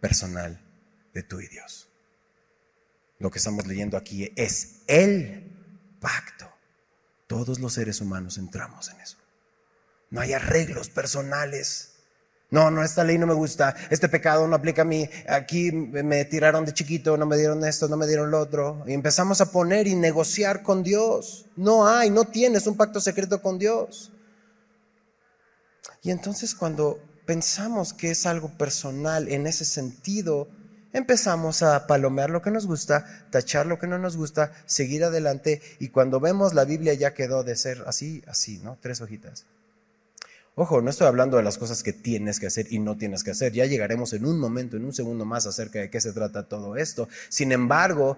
personal 0.00 0.60
de 1.12 1.22
tú 1.22 1.40
y 1.40 1.48
Dios. 1.48 1.88
Lo 3.18 3.30
que 3.30 3.38
estamos 3.38 3.66
leyendo 3.66 3.96
aquí 3.96 4.32
es 4.36 4.82
el 4.86 5.50
pacto. 6.00 6.50
Todos 7.26 7.58
los 7.58 7.72
seres 7.74 8.00
humanos 8.00 8.38
entramos 8.38 8.88
en 8.90 9.00
eso. 9.00 9.16
No 10.10 10.20
hay 10.20 10.32
arreglos 10.32 10.88
personales. 10.88 11.92
No, 12.50 12.70
no, 12.70 12.84
esta 12.84 13.02
ley 13.02 13.18
no 13.18 13.26
me 13.26 13.34
gusta, 13.34 13.74
este 13.90 14.08
pecado 14.08 14.46
no 14.46 14.54
aplica 14.54 14.82
a 14.82 14.84
mí, 14.84 15.08
aquí 15.28 15.72
me 15.72 16.24
tiraron 16.26 16.64
de 16.64 16.72
chiquito, 16.72 17.16
no 17.16 17.26
me 17.26 17.36
dieron 17.36 17.64
esto, 17.64 17.88
no 17.88 17.96
me 17.96 18.06
dieron 18.06 18.30
lo 18.30 18.38
otro. 18.38 18.84
Y 18.86 18.92
empezamos 18.92 19.40
a 19.40 19.50
poner 19.50 19.88
y 19.88 19.96
negociar 19.96 20.62
con 20.62 20.84
Dios. 20.84 21.46
No 21.56 21.88
hay, 21.88 22.08
no 22.08 22.24
tienes 22.24 22.68
un 22.68 22.76
pacto 22.76 23.00
secreto 23.00 23.42
con 23.42 23.58
Dios. 23.58 24.12
Y 26.02 26.12
entonces 26.12 26.54
cuando 26.54 27.00
pensamos 27.26 27.92
que 27.92 28.12
es 28.12 28.26
algo 28.26 28.56
personal, 28.56 29.28
en 29.28 29.48
ese 29.48 29.64
sentido, 29.64 30.48
empezamos 30.92 31.62
a 31.62 31.86
palomear 31.86 32.30
lo 32.30 32.42
que 32.42 32.50
nos 32.50 32.66
gusta, 32.66 33.26
tachar 33.30 33.66
lo 33.66 33.78
que 33.78 33.86
no 33.86 33.98
nos 33.98 34.16
gusta, 34.16 34.52
seguir 34.66 35.04
adelante 35.04 35.60
y 35.78 35.88
cuando 35.88 36.20
vemos 36.20 36.54
la 36.54 36.64
Biblia 36.64 36.94
ya 36.94 37.14
quedó 37.14 37.44
de 37.44 37.56
ser 37.56 37.84
así, 37.86 38.22
así, 38.26 38.58
¿no? 38.58 38.78
Tres 38.80 39.00
hojitas. 39.00 39.46
Ojo, 40.58 40.80
no 40.80 40.88
estoy 40.88 41.06
hablando 41.06 41.36
de 41.36 41.42
las 41.42 41.58
cosas 41.58 41.82
que 41.82 41.92
tienes 41.92 42.40
que 42.40 42.46
hacer 42.46 42.66
y 42.70 42.78
no 42.78 42.96
tienes 42.96 43.22
que 43.22 43.32
hacer. 43.32 43.52
Ya 43.52 43.66
llegaremos 43.66 44.14
en 44.14 44.24
un 44.24 44.40
momento, 44.40 44.78
en 44.78 44.86
un 44.86 44.94
segundo 44.94 45.26
más 45.26 45.46
acerca 45.46 45.80
de 45.80 45.90
qué 45.90 46.00
se 46.00 46.14
trata 46.14 46.48
todo 46.48 46.76
esto. 46.76 47.10
Sin 47.28 47.52
embargo, 47.52 48.16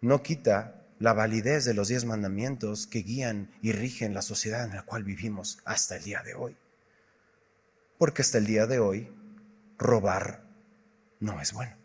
no 0.00 0.22
quita 0.22 0.80
la 0.98 1.12
validez 1.12 1.66
de 1.66 1.74
los 1.74 1.88
diez 1.88 2.06
mandamientos 2.06 2.86
que 2.86 3.00
guían 3.00 3.50
y 3.60 3.72
rigen 3.72 4.14
la 4.14 4.22
sociedad 4.22 4.64
en 4.64 4.74
la 4.74 4.82
cual 4.82 5.04
vivimos 5.04 5.58
hasta 5.66 5.96
el 5.96 6.04
día 6.04 6.22
de 6.22 6.34
hoy. 6.34 6.56
Porque 7.98 8.22
hasta 8.22 8.38
el 8.38 8.46
día 8.46 8.66
de 8.66 8.78
hoy, 8.78 9.12
robar 9.78 10.42
no 11.20 11.40
es 11.40 11.52
bueno. 11.52 11.76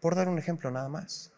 Por 0.00 0.14
dar 0.14 0.28
un 0.28 0.38
ejemplo 0.38 0.70
nada 0.70 0.88
más. 0.88 1.32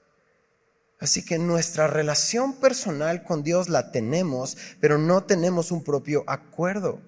Así 0.98 1.24
que 1.24 1.38
nuestra 1.38 1.88
relación 1.88 2.54
personal 2.54 3.22
con 3.22 3.42
Dios 3.42 3.68
la 3.68 3.90
tenemos, 3.90 4.56
pero 4.80 4.98
no 4.98 5.24
tenemos 5.24 5.70
un 5.70 5.84
propio 5.84 6.24
acuerdo. 6.26 7.00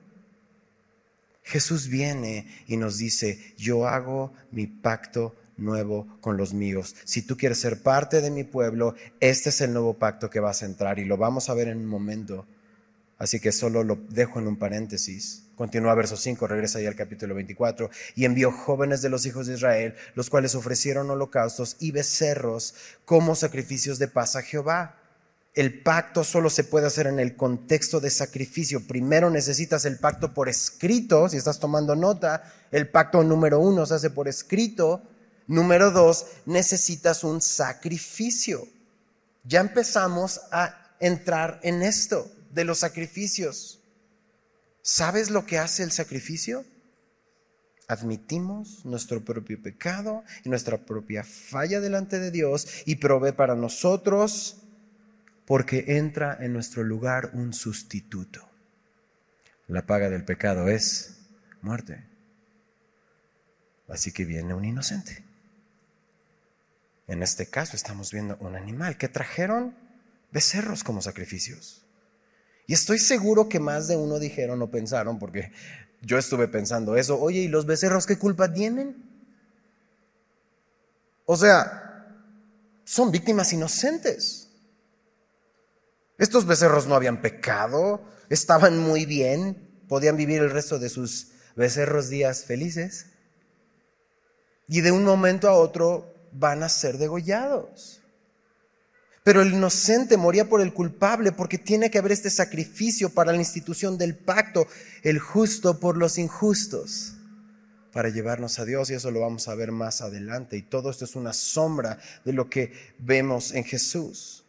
Jesús 1.43 1.89
viene 1.89 2.47
y 2.67 2.77
nos 2.77 2.99
dice, 2.99 3.55
yo 3.57 3.89
hago 3.89 4.35
mi 4.51 4.67
pacto 4.67 5.35
nuevo 5.57 6.07
con 6.21 6.37
los 6.37 6.53
míos. 6.53 6.95
Si 7.05 7.23
tú 7.23 7.37
quieres 7.37 7.59
ser 7.59 7.83
parte 7.83 8.21
de 8.21 8.31
mi 8.31 8.45
pueblo, 8.45 8.95
este 9.21 9.49
es 9.49 9.61
el 9.63 9.73
nuevo 9.73 9.95
pacto 9.95 10.29
que 10.29 10.41
vas 10.41 10.63
a 10.63 10.67
entrar 10.67 10.99
y 10.99 11.07
lo 11.07 11.17
vamos 11.17 11.49
a 11.49 11.55
ver 11.55 11.69
en 11.69 11.79
un 11.79 11.87
momento. 11.87 12.47
Así 13.19 13.41
que 13.41 13.51
solo 13.51 13.83
lo 13.83 13.97
dejo 14.09 14.39
en 14.39 14.47
un 14.47 14.57
paréntesis. 14.57 15.43
Continúa 15.57 15.95
verso 15.97 16.17
5, 16.17 16.47
regresa 16.47 16.79
ahí 16.79 16.87
al 16.87 16.95
capítulo 16.95 17.35
24. 17.35 17.91
Y 18.15 18.25
envió 18.25 18.53
jóvenes 18.53 19.03
de 19.03 19.09
los 19.09 19.27
hijos 19.27 19.49
de 19.49 19.55
Israel, 19.55 19.97
los 20.15 20.31
cuales 20.31 20.55
ofrecieron 20.55 21.11
holocaustos 21.11 21.77
y 21.81 21.91
becerros 21.91 22.75
como 23.05 23.35
sacrificios 23.35 23.99
de 23.99 24.07
paz 24.07 24.37
a 24.37 24.43
Jehová. 24.43 24.95
El 25.55 25.83
pacto 25.83 26.23
solo 26.23 26.49
se 26.49 26.63
puede 26.63 26.87
hacer 26.87 27.09
en 27.09 27.19
el 27.19 27.35
contexto 27.35 27.99
de 27.99 28.11
sacrificio. 28.11 28.87
Primero 28.87 29.31
necesitas 29.31 29.85
el 29.85 29.99
pacto 29.99 30.33
por 30.33 30.49
escrito, 30.49 31.29
si 31.29 31.37
estás 31.37 31.59
tomando 31.59 31.97
nota. 31.97 32.45
El 32.71 32.89
pacto 32.89 33.25
número 33.25 33.59
uno 33.59 33.85
se 33.85 33.95
hace 33.95 34.11
por 34.11 34.29
escrito. 34.29 35.03
Número 35.49 35.91
dos, 35.91 36.27
necesitas 36.47 37.25
un 37.25 37.41
sacrificio. 37.41 38.69
Ya 39.43 39.59
empezamos 39.59 40.41
a 40.53 40.95
entrar 41.01 41.59
en 41.65 41.83
esto 41.83 42.31
de 42.51 42.65
los 42.65 42.79
sacrificios. 42.79 43.81
¿Sabes 44.83 45.31
lo 45.31 45.47
que 45.47 45.59
hace 45.59 45.83
el 45.83 45.93
sacrificio? 45.93 46.65
Admitimos 47.89 48.85
nuestro 48.85 49.25
propio 49.25 49.63
pecado 49.63 50.23
y 50.45 50.51
nuestra 50.51 50.79
propia 50.79 51.25
falla 51.25 51.81
delante 51.81 52.19
de 52.19 52.31
Dios 52.31 52.69
y 52.85 52.97
provee 52.97 53.33
para 53.33 53.55
nosotros 53.55 54.59
porque 55.47 55.85
entra 55.89 56.37
en 56.41 56.53
nuestro 56.53 56.83
lugar 56.83 57.31
un 57.33 57.55
sustituto. 57.55 58.47
La 59.67 59.87
paga 59.87 60.11
del 60.11 60.25
pecado 60.25 60.69
es 60.69 61.21
muerte. 61.63 62.05
Así 63.89 64.13
que 64.13 64.27
viene 64.27 64.53
un 64.53 64.67
inocente. 64.67 65.25
En 67.07 67.23
este 67.23 67.47
caso 67.47 67.75
estamos 67.75 68.13
viendo 68.13 68.37
un 68.41 68.55
animal 68.55 68.99
que 68.99 69.09
trajeron 69.09 69.75
becerros 70.31 70.85
como 70.85 71.01
sacrificios. 71.01 71.87
Y 72.69 72.75
estoy 72.75 72.99
seguro 72.99 73.49
que 73.49 73.59
más 73.59 73.89
de 73.89 73.97
uno 73.97 74.19
dijeron 74.19 74.61
o 74.61 74.71
pensaron, 74.71 75.19
porque 75.19 75.53
yo 76.03 76.19
estuve 76.19 76.49
pensando 76.49 76.97
eso, 76.97 77.19
oye, 77.19 77.41
¿y 77.41 77.49
los 77.49 77.65
becerros 77.65 78.07
qué 78.07 78.19
culpa 78.19 78.53
tienen? 78.53 79.09
O 81.25 81.35
sea, 81.35 82.15
son 82.85 83.11
víctimas 83.11 83.55
inocentes. 83.55 84.51
Estos 86.19 86.45
becerros 86.45 86.87
no 86.87 86.95
habían 86.95 87.23
pecado, 87.23 88.05
estaban 88.29 88.79
muy 88.79 89.07
bien, 89.07 89.87
podían 89.89 90.19
vivir 90.19 90.43
el 90.43 90.51
resto 90.51 90.79
de 90.79 90.91
sus 90.91 91.29
becerros 91.57 92.11
días 92.11 92.45
felices. 92.45 93.07
Y 94.67 94.83
de 94.83 94.93
un 94.93 95.05
momento 95.05 95.49
a 95.49 95.55
otro 95.55 96.15
van 96.33 96.63
a 96.63 96.69
ser 96.69 96.99
degollados. 96.99 97.98
Pero 99.29 99.43
el 99.43 99.53
inocente 99.53 100.17
moría 100.17 100.49
por 100.49 100.63
el 100.63 100.73
culpable 100.73 101.33
porque 101.33 101.59
tiene 101.59 101.91
que 101.91 101.99
haber 101.99 102.13
este 102.13 102.31
sacrificio 102.31 103.11
para 103.11 103.31
la 103.31 103.37
institución 103.37 103.99
del 103.99 104.17
pacto, 104.17 104.67
el 105.03 105.19
justo 105.19 105.79
por 105.79 105.99
los 105.99 106.17
injustos, 106.17 107.13
para 107.93 108.09
llevarnos 108.09 108.59
a 108.59 108.65
Dios 108.65 108.89
y 108.89 108.95
eso 108.95 109.11
lo 109.11 109.21
vamos 109.21 109.47
a 109.49 109.55
ver 109.55 109.71
más 109.71 110.01
adelante. 110.01 110.57
Y 110.57 110.63
todo 110.63 110.89
esto 110.89 111.05
es 111.05 111.15
una 111.15 111.35
sombra 111.35 111.99
de 112.25 112.33
lo 112.33 112.49
que 112.49 112.73
vemos 113.01 113.53
en 113.53 113.65
Jesús. 113.65 114.47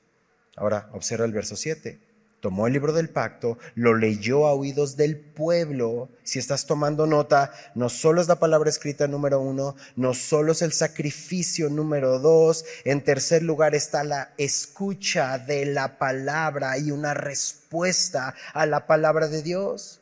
Ahora, 0.56 0.88
observa 0.94 1.26
el 1.26 1.34
verso 1.34 1.58
7 1.58 2.00
tomó 2.40 2.68
el 2.68 2.74
libro 2.74 2.94
del 2.94 3.10
pacto, 3.10 3.58
lo 3.76 3.96
leyó 3.96 4.48
a 4.48 4.54
oídos 4.54 4.96
del 4.96 5.20
pueblo. 5.20 6.10
Si 6.24 6.40
estás 6.40 6.66
tomando 6.66 7.06
nota, 7.06 7.52
no 7.76 7.90
solo 7.90 8.22
es 8.22 8.28
la 8.28 8.40
palabra 8.40 8.70
escrita 8.70 9.08
número 9.08 9.40
uno, 9.40 9.76
no 9.96 10.14
solo 10.14 10.54
es 10.54 10.62
el 10.62 10.72
sacrificio 10.72 11.70
número 11.70 12.20
dos, 12.20 12.66
en 12.86 13.04
tercer 13.04 13.44
lugar 13.44 13.76
está 13.76 14.04
la 14.04 14.34
escucha 14.38 15.38
de 15.38 15.66
la 15.66 15.98
palabra 15.98 16.78
y 16.78 16.92
una 16.92 17.14
respuesta 17.14 18.36
a 18.54 18.66
la 18.66 18.88
palabra 18.88 19.28
de 19.28 19.42
Dios. 19.42 20.02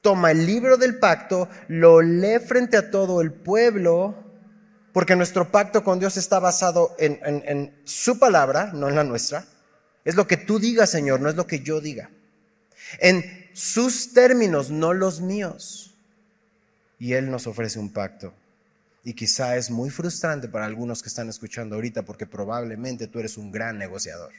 Toma 0.00 0.30
el 0.30 0.46
libro 0.46 0.76
del 0.76 0.98
pacto, 0.98 1.48
lo 1.68 2.00
lee 2.00 2.38
frente 2.38 2.76
a 2.76 2.90
todo 2.90 3.20
el 3.20 3.32
pueblo, 3.32 4.14
porque 4.92 5.16
nuestro 5.16 5.50
pacto 5.50 5.84
con 5.84 5.98
Dios 5.98 6.16
está 6.16 6.38
basado 6.38 6.94
en, 6.98 7.18
en 7.22 7.82
su 7.84 8.18
palabra, 8.18 8.70
no 8.72 8.88
en 8.88 8.94
la 8.94 9.04
nuestra 9.04 9.44
es 10.06 10.14
lo 10.14 10.28
que 10.28 10.36
tú 10.36 10.60
digas, 10.60 10.88
Señor, 10.88 11.20
no 11.20 11.28
es 11.28 11.34
lo 11.34 11.48
que 11.48 11.60
yo 11.60 11.80
diga. 11.80 12.10
En 13.00 13.50
sus 13.54 14.12
términos, 14.12 14.70
no 14.70 14.94
los 14.94 15.20
míos. 15.20 15.96
Y 17.00 17.14
Él 17.14 17.28
nos 17.28 17.48
ofrece 17.48 17.80
un 17.80 17.92
pacto. 17.92 18.32
Y 19.02 19.14
quizá 19.14 19.56
es 19.56 19.68
muy 19.68 19.90
frustrante 19.90 20.48
para 20.48 20.64
algunos 20.64 21.02
que 21.02 21.08
están 21.08 21.28
escuchando 21.28 21.74
ahorita 21.74 22.04
porque 22.04 22.24
probablemente 22.24 23.08
tú 23.08 23.18
eres 23.18 23.36
un 23.36 23.50
gran 23.50 23.78
negociador. 23.78 24.32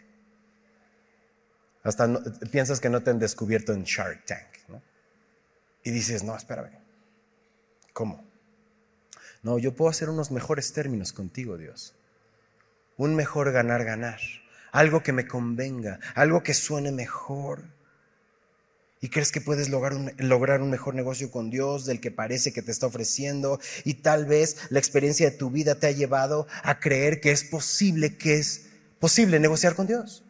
Hasta 1.84 2.24
piensas 2.50 2.80
que 2.80 2.90
no 2.90 3.04
te 3.04 3.10
han 3.10 3.20
descubierto 3.20 3.74
en 3.74 3.84
Shark 3.84 4.24
Tank. 4.26 4.70
¿no? 4.70 4.82
Y 5.84 5.92
dices, 5.92 6.24
no, 6.24 6.34
espérame. 6.34 6.80
¿Cómo? 7.92 8.24
No, 9.44 9.60
yo 9.60 9.76
puedo 9.76 9.92
hacer 9.92 10.10
unos 10.10 10.32
mejores 10.32 10.72
términos 10.72 11.12
contigo, 11.12 11.58
Dios. 11.58 11.94
Un 12.96 13.16
mejor 13.16 13.52
ganar-ganar 13.52 14.22
algo 14.72 15.04
que 15.04 15.14
me 15.14 15.28
convenga, 15.28 16.00
algo 16.16 16.44
que 16.44 16.54
suene 16.54 16.92
mejor. 16.92 17.64
¿Y 19.00 19.10
crees 19.10 19.32
que 19.32 19.42
puedes 19.42 19.70
lograr 19.70 19.94
un, 19.94 20.12
lograr 20.18 20.62
un, 20.62 20.72
mejor 20.72 20.96
negocio 20.96 21.30
con 21.30 21.50
Dios 21.52 21.86
del 21.86 22.02
que 22.02 22.10
parece 22.10 22.52
que 22.52 22.64
te 22.64 22.72
está 22.72 22.88
ofreciendo? 22.88 23.60
Y 23.84 23.96
tal 23.96 24.26
vez 24.26 24.58
la 24.70 24.80
experiencia 24.80 25.30
de 25.30 25.38
tu 25.38 25.52
vida 25.52 25.76
te 25.76 25.88
ha 25.88 25.92
llevado 25.92 26.48
a 26.64 26.80
creer 26.80 27.22
que 27.22 27.32
es 27.32 27.44
posible, 27.44 28.18
que 28.18 28.38
es 28.38 28.68
posible 29.00 29.40
negociar 29.40 29.76
con 29.76 29.88
Dios. 29.88 30.24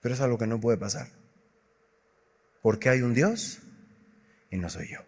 Pero 0.00 0.14
es 0.14 0.20
algo 0.20 0.38
que 0.38 0.46
no 0.46 0.58
puede 0.58 0.78
pasar. 0.78 1.08
Porque 2.62 2.88
hay 2.88 3.02
un 3.02 3.14
Dios 3.14 3.58
y 4.50 4.56
no 4.56 4.70
soy 4.70 4.88
yo. 4.88 5.00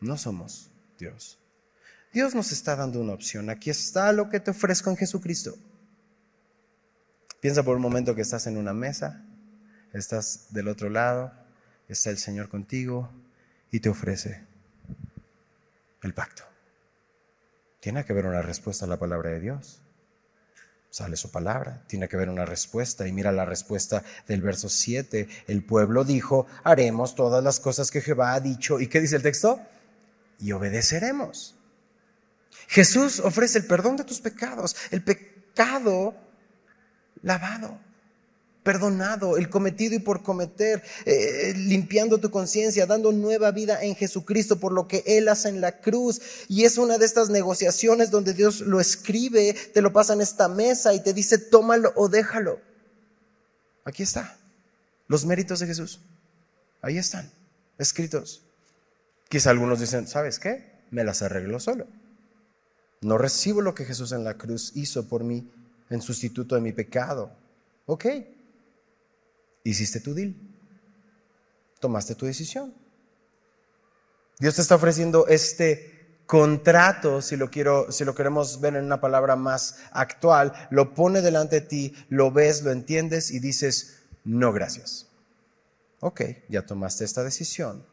No 0.00 0.16
somos 0.16 0.70
Dios. 0.98 1.38
Dios 2.12 2.34
nos 2.34 2.52
está 2.52 2.76
dando 2.76 3.00
una 3.00 3.14
opción. 3.14 3.50
Aquí 3.50 3.70
está 3.70 4.12
lo 4.12 4.30
que 4.30 4.38
te 4.38 4.52
ofrezco 4.52 4.90
en 4.90 4.96
Jesucristo. 4.96 5.56
Piensa 7.44 7.62
por 7.62 7.76
un 7.76 7.82
momento 7.82 8.14
que 8.14 8.22
estás 8.22 8.46
en 8.46 8.56
una 8.56 8.72
mesa, 8.72 9.22
estás 9.92 10.46
del 10.48 10.66
otro 10.66 10.88
lado, 10.88 11.30
está 11.88 12.08
el 12.08 12.16
Señor 12.16 12.48
contigo 12.48 13.10
y 13.70 13.80
te 13.80 13.90
ofrece 13.90 14.46
el 16.02 16.14
pacto. 16.14 16.42
Tiene 17.80 18.02
que 18.02 18.14
haber 18.14 18.24
una 18.24 18.40
respuesta 18.40 18.86
a 18.86 18.88
la 18.88 18.98
palabra 18.98 19.28
de 19.28 19.40
Dios. 19.40 19.82
Sale 20.88 21.18
su 21.18 21.30
palabra, 21.30 21.82
tiene 21.86 22.08
que 22.08 22.16
haber 22.16 22.30
una 22.30 22.46
respuesta. 22.46 23.06
Y 23.06 23.12
mira 23.12 23.30
la 23.30 23.44
respuesta 23.44 24.02
del 24.26 24.40
verso 24.40 24.70
7. 24.70 25.28
El 25.46 25.66
pueblo 25.66 26.02
dijo, 26.02 26.46
haremos 26.62 27.14
todas 27.14 27.44
las 27.44 27.60
cosas 27.60 27.90
que 27.90 28.00
Jehová 28.00 28.32
ha 28.32 28.40
dicho. 28.40 28.80
¿Y 28.80 28.86
qué 28.86 29.02
dice 29.02 29.16
el 29.16 29.22
texto? 29.22 29.60
Y 30.40 30.52
obedeceremos. 30.52 31.56
Jesús 32.68 33.20
ofrece 33.20 33.58
el 33.58 33.66
perdón 33.66 33.98
de 33.98 34.04
tus 34.04 34.22
pecados. 34.22 34.74
El 34.90 35.04
pecado 35.04 36.24
lavado, 37.24 37.78
perdonado, 38.62 39.36
el 39.36 39.50
cometido 39.50 39.94
y 39.94 39.98
por 39.98 40.22
cometer, 40.22 40.82
eh, 41.04 41.52
limpiando 41.56 42.18
tu 42.18 42.30
conciencia, 42.30 42.86
dando 42.86 43.12
nueva 43.12 43.50
vida 43.50 43.82
en 43.82 43.96
Jesucristo 43.96 44.60
por 44.60 44.72
lo 44.72 44.86
que 44.86 45.02
Él 45.06 45.28
hace 45.28 45.48
en 45.48 45.60
la 45.60 45.80
cruz. 45.80 46.20
Y 46.48 46.64
es 46.64 46.78
una 46.78 46.98
de 46.98 47.06
estas 47.06 47.30
negociaciones 47.30 48.10
donde 48.10 48.32
Dios 48.32 48.60
lo 48.60 48.80
escribe, 48.80 49.54
te 49.72 49.82
lo 49.82 49.92
pasa 49.92 50.12
en 50.12 50.20
esta 50.20 50.48
mesa 50.48 50.94
y 50.94 51.02
te 51.02 51.12
dice, 51.12 51.38
tómalo 51.38 51.92
o 51.96 52.08
déjalo. 52.08 52.60
Aquí 53.84 54.02
está, 54.02 54.38
los 55.08 55.26
méritos 55.26 55.58
de 55.58 55.66
Jesús. 55.66 56.00
Ahí 56.80 56.98
están, 56.98 57.30
escritos. 57.78 58.42
Quizá 59.28 59.50
algunos 59.50 59.80
dicen, 59.80 60.06
¿sabes 60.06 60.38
qué? 60.38 60.72
Me 60.90 61.04
las 61.04 61.22
arreglo 61.22 61.58
solo. 61.58 61.86
No 63.00 63.18
recibo 63.18 63.60
lo 63.60 63.74
que 63.74 63.84
Jesús 63.84 64.12
en 64.12 64.24
la 64.24 64.34
cruz 64.34 64.72
hizo 64.74 65.08
por 65.08 65.24
mí 65.24 65.50
en 65.94 66.02
sustituto 66.02 66.54
de 66.54 66.60
mi 66.60 66.72
pecado. 66.72 67.30
Ok. 67.86 68.06
Hiciste 69.62 70.00
tu 70.00 70.12
deal. 70.12 70.34
Tomaste 71.80 72.14
tu 72.14 72.26
decisión. 72.26 72.74
Dios 74.38 74.56
te 74.56 74.62
está 74.62 74.74
ofreciendo 74.74 75.26
este 75.28 76.18
contrato, 76.26 77.22
si 77.22 77.36
lo 77.36 77.50
quiero, 77.50 77.92
si 77.92 78.04
lo 78.04 78.14
queremos 78.14 78.60
ver 78.60 78.76
en 78.76 78.86
una 78.86 79.00
palabra 79.00 79.36
más 79.36 79.78
actual, 79.92 80.52
lo 80.70 80.94
pone 80.94 81.20
delante 81.20 81.60
de 81.60 81.66
ti, 81.66 81.94
lo 82.08 82.32
ves, 82.32 82.62
lo 82.62 82.72
entiendes 82.72 83.30
y 83.30 83.38
dices, 83.38 84.00
no 84.24 84.52
gracias. 84.52 85.06
Ok, 86.00 86.22
ya 86.48 86.66
tomaste 86.66 87.04
esta 87.04 87.22
decisión. 87.22 87.86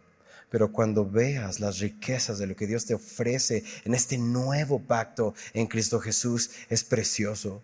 Pero 0.49 0.73
cuando 0.73 1.09
veas 1.09 1.59
las 1.59 1.79
riquezas 1.79 2.37
de 2.39 2.47
lo 2.47 2.55
que 2.55 2.67
Dios 2.67 2.85
te 2.85 2.93
ofrece 2.93 3.63
en 3.85 3.93
este 3.93 4.17
nuevo 4.17 4.79
pacto 4.79 5.33
en 5.53 5.67
Cristo 5.67 5.99
Jesús, 5.99 6.49
es 6.67 6.83
precioso. 6.83 7.61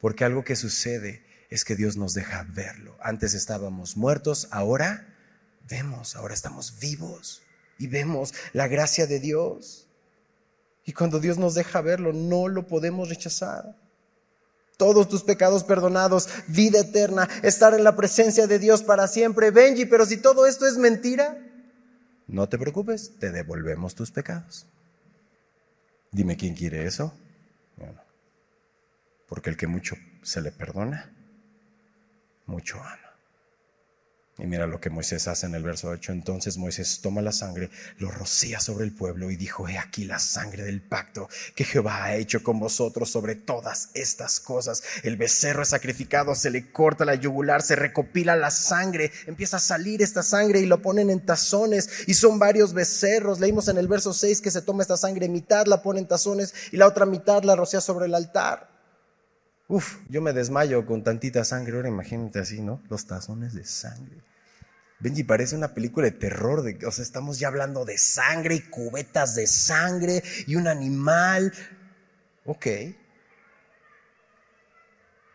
Porque 0.00 0.24
algo 0.24 0.44
que 0.44 0.56
sucede 0.56 1.22
es 1.50 1.64
que 1.64 1.76
Dios 1.76 1.96
nos 1.96 2.14
deja 2.14 2.46
verlo. 2.48 2.96
Antes 3.00 3.34
estábamos 3.34 3.96
muertos, 3.96 4.48
ahora 4.50 5.06
vemos, 5.68 6.16
ahora 6.16 6.34
estamos 6.34 6.78
vivos 6.78 7.42
y 7.78 7.86
vemos 7.86 8.32
la 8.52 8.68
gracia 8.68 9.06
de 9.06 9.20
Dios. 9.20 9.86
Y 10.84 10.92
cuando 10.92 11.20
Dios 11.20 11.38
nos 11.38 11.54
deja 11.54 11.80
verlo, 11.80 12.12
no 12.12 12.48
lo 12.48 12.66
podemos 12.66 13.08
rechazar. 13.08 13.76
Todos 14.76 15.08
tus 15.08 15.22
pecados 15.22 15.64
perdonados, 15.64 16.28
vida 16.48 16.80
eterna, 16.80 17.28
estar 17.42 17.74
en 17.74 17.84
la 17.84 17.96
presencia 17.96 18.46
de 18.46 18.58
Dios 18.58 18.82
para 18.82 19.06
siempre. 19.08 19.50
Benji, 19.50 19.84
pero 19.84 20.06
si 20.06 20.16
todo 20.16 20.46
esto 20.46 20.66
es 20.66 20.78
mentira, 20.78 21.36
no 22.26 22.48
te 22.48 22.58
preocupes, 22.58 23.18
te 23.18 23.30
devolvemos 23.30 23.94
tus 23.94 24.10
pecados. 24.10 24.66
Dime 26.12 26.36
quién 26.36 26.54
quiere 26.54 26.86
eso. 26.86 27.12
Bueno, 27.76 28.00
porque 29.30 29.48
el 29.48 29.56
que 29.56 29.68
mucho 29.68 29.96
se 30.22 30.42
le 30.42 30.50
perdona, 30.50 31.14
mucho 32.46 32.78
ama. 32.82 32.98
Y 34.38 34.46
mira 34.46 34.66
lo 34.66 34.80
que 34.80 34.90
Moisés 34.90 35.28
hace 35.28 35.46
en 35.46 35.54
el 35.54 35.62
verso 35.62 35.88
8. 35.88 36.12
Entonces 36.12 36.56
Moisés 36.56 37.00
toma 37.00 37.22
la 37.22 37.30
sangre, 37.30 37.70
lo 37.98 38.10
rocía 38.10 38.58
sobre 38.58 38.86
el 38.86 38.92
pueblo 38.92 39.30
y 39.30 39.36
dijo, 39.36 39.68
he 39.68 39.78
aquí 39.78 40.04
la 40.04 40.18
sangre 40.18 40.64
del 40.64 40.80
pacto 40.80 41.28
que 41.54 41.64
Jehová 41.64 42.04
ha 42.04 42.16
hecho 42.16 42.42
con 42.42 42.58
vosotros 42.58 43.10
sobre 43.10 43.36
todas 43.36 43.90
estas 43.94 44.40
cosas. 44.40 44.82
El 45.04 45.16
becerro 45.16 45.62
es 45.62 45.68
sacrificado, 45.68 46.34
se 46.34 46.50
le 46.50 46.72
corta 46.72 47.04
la 47.04 47.14
yugular, 47.14 47.62
se 47.62 47.76
recopila 47.76 48.34
la 48.34 48.50
sangre, 48.50 49.12
empieza 49.26 49.58
a 49.58 49.60
salir 49.60 50.02
esta 50.02 50.24
sangre 50.24 50.60
y 50.60 50.66
lo 50.66 50.82
ponen 50.82 51.10
en 51.10 51.24
tazones 51.24 52.08
y 52.08 52.14
son 52.14 52.40
varios 52.40 52.72
becerros. 52.72 53.38
Leímos 53.38 53.68
en 53.68 53.78
el 53.78 53.86
verso 53.86 54.12
6 54.12 54.40
que 54.40 54.50
se 54.50 54.62
toma 54.62 54.82
esta 54.82 54.96
sangre, 54.96 55.28
mitad 55.28 55.66
la 55.66 55.82
pone 55.82 56.00
en 56.00 56.08
tazones 56.08 56.52
y 56.72 56.78
la 56.78 56.88
otra 56.88 57.06
mitad 57.06 57.44
la 57.44 57.54
rocía 57.54 57.80
sobre 57.80 58.06
el 58.06 58.14
altar. 58.16 58.69
Uf, 59.70 59.98
yo 60.08 60.20
me 60.20 60.32
desmayo 60.32 60.84
con 60.84 61.04
tantita 61.04 61.44
sangre. 61.44 61.76
Ahora 61.76 61.88
imagínate 61.88 62.40
así, 62.40 62.60
¿no? 62.60 62.82
Los 62.90 63.06
tazones 63.06 63.54
de 63.54 63.64
sangre. 63.64 64.16
Benji, 64.98 65.22
parece 65.22 65.54
una 65.54 65.74
película 65.74 66.06
de 66.06 66.10
terror, 66.10 66.62
de, 66.62 66.84
o 66.84 66.90
sea, 66.90 67.04
estamos 67.04 67.38
ya 67.38 67.46
hablando 67.46 67.84
de 67.84 67.96
sangre 67.96 68.56
y 68.56 68.62
cubetas 68.62 69.36
de 69.36 69.46
sangre 69.46 70.24
y 70.48 70.56
un 70.56 70.66
animal. 70.66 71.52
Ok. 72.46 72.66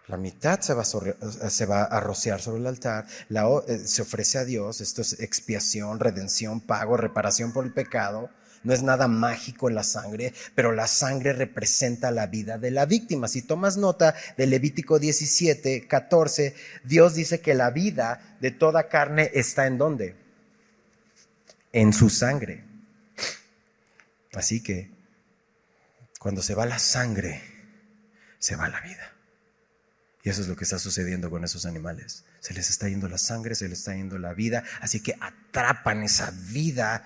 La 0.08 0.18
mitad 0.18 0.60
se 0.60 0.74
va 0.74 1.84
a, 1.84 2.00
rociar 2.02 2.42
sobre 2.42 2.60
el 2.60 2.68
altar, 2.68 3.08
la, 3.30 3.48
eh, 3.70 3.80
se 3.80 4.02
ofrece 4.02 4.38
a 4.38 4.44
Dios, 4.44 4.82
esto 4.82 5.02
es 5.02 5.18
expiación, 5.22 6.02
redención, 6.02 6.60
pago, 6.60 6.98
reparación 6.98 7.54
por 7.54 7.66
el 7.66 7.74
pecado. 7.74 8.30
No 8.66 8.74
es 8.74 8.82
nada 8.82 9.08
mágico 9.08 9.70
la 9.70 9.84
sangre, 9.84 10.34
pero 10.56 10.72
la 10.72 10.88
sangre 10.88 11.34
representa 11.34 12.10
la 12.10 12.26
vida 12.26 12.58
de 12.58 12.72
la 12.72 12.88
víctima. 12.88 13.28
Si 13.28 13.44
tomas 13.44 13.78
nota 13.78 14.16
de 14.38 14.48
Levítico 14.48 14.98
17, 14.98 15.88
14, 15.88 16.56
Dios 16.84 17.14
dice 17.14 17.42
que 17.42 17.54
la 17.54 17.70
vida 17.70 18.38
de 18.42 18.50
toda 18.50 18.90
carne 18.90 19.30
está 19.36 19.68
en 19.68 19.78
dónde? 19.78 20.16
En 21.72 21.94
su 21.94 22.10
sangre. 22.10 22.64
Así 24.34 24.64
que 24.64 24.90
cuando 26.20 26.42
se 26.42 26.56
va 26.56 26.66
la 26.66 26.80
sangre, 26.80 27.44
se 28.40 28.56
va 28.56 28.68
la 28.68 28.82
vida. 28.82 29.14
Y 30.24 30.30
eso 30.30 30.42
es 30.42 30.48
lo 30.48 30.56
que 30.56 30.64
está 30.64 30.80
sucediendo 30.80 31.30
con 31.30 31.44
esos 31.44 31.68
animales. 31.68 32.26
Se 32.40 32.56
les 32.56 32.72
está 32.72 32.90
yendo 32.90 33.08
la 33.08 33.20
sangre, 33.20 33.54
se 33.54 33.70
les 33.70 33.78
está 33.78 33.94
yendo 33.94 34.18
la 34.18 34.34
vida. 34.34 34.64
Así 34.82 35.02
que 35.02 35.16
atrapan 35.22 36.02
esa 36.02 36.32
vida 36.32 37.06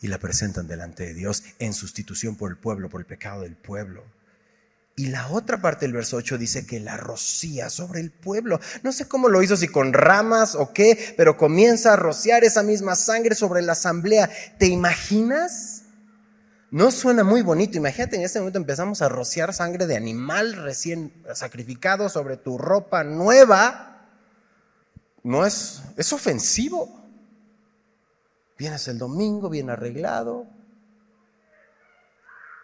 y 0.00 0.08
la 0.08 0.18
presentan 0.18 0.68
delante 0.68 1.04
de 1.04 1.14
Dios 1.14 1.42
en 1.58 1.72
sustitución 1.72 2.36
por 2.36 2.50
el 2.50 2.56
pueblo, 2.56 2.88
por 2.88 3.00
el 3.00 3.06
pecado 3.06 3.42
del 3.42 3.56
pueblo. 3.56 4.04
Y 4.98 5.08
la 5.08 5.28
otra 5.28 5.60
parte 5.60 5.84
del 5.84 5.92
verso 5.92 6.16
8 6.16 6.38
dice 6.38 6.66
que 6.66 6.80
la 6.80 6.96
rocía 6.96 7.68
sobre 7.68 8.00
el 8.00 8.10
pueblo. 8.10 8.58
No 8.82 8.92
sé 8.92 9.06
cómo 9.06 9.28
lo 9.28 9.42
hizo, 9.42 9.54
si 9.54 9.68
con 9.68 9.92
ramas 9.92 10.54
o 10.54 10.72
qué, 10.72 11.14
pero 11.18 11.36
comienza 11.36 11.92
a 11.92 11.96
rociar 11.96 12.44
esa 12.44 12.62
misma 12.62 12.96
sangre 12.96 13.34
sobre 13.34 13.60
la 13.60 13.72
asamblea. 13.72 14.30
¿Te 14.58 14.66
imaginas? 14.66 15.82
No 16.70 16.90
suena 16.90 17.24
muy 17.24 17.42
bonito. 17.42 17.76
Imagínate, 17.76 18.16
en 18.16 18.22
este 18.22 18.38
momento 18.38 18.58
empezamos 18.58 19.02
a 19.02 19.10
rociar 19.10 19.52
sangre 19.52 19.86
de 19.86 19.96
animal 19.96 20.54
recién 20.54 21.12
sacrificado 21.34 22.08
sobre 22.08 22.38
tu 22.38 22.56
ropa 22.56 23.04
nueva. 23.04 24.08
No 25.22 25.44
es, 25.44 25.82
es 25.98 26.10
ofensivo. 26.14 27.05
Vienes 28.58 28.88
el 28.88 28.98
domingo 28.98 29.50
bien 29.50 29.68
arreglado. 29.70 30.46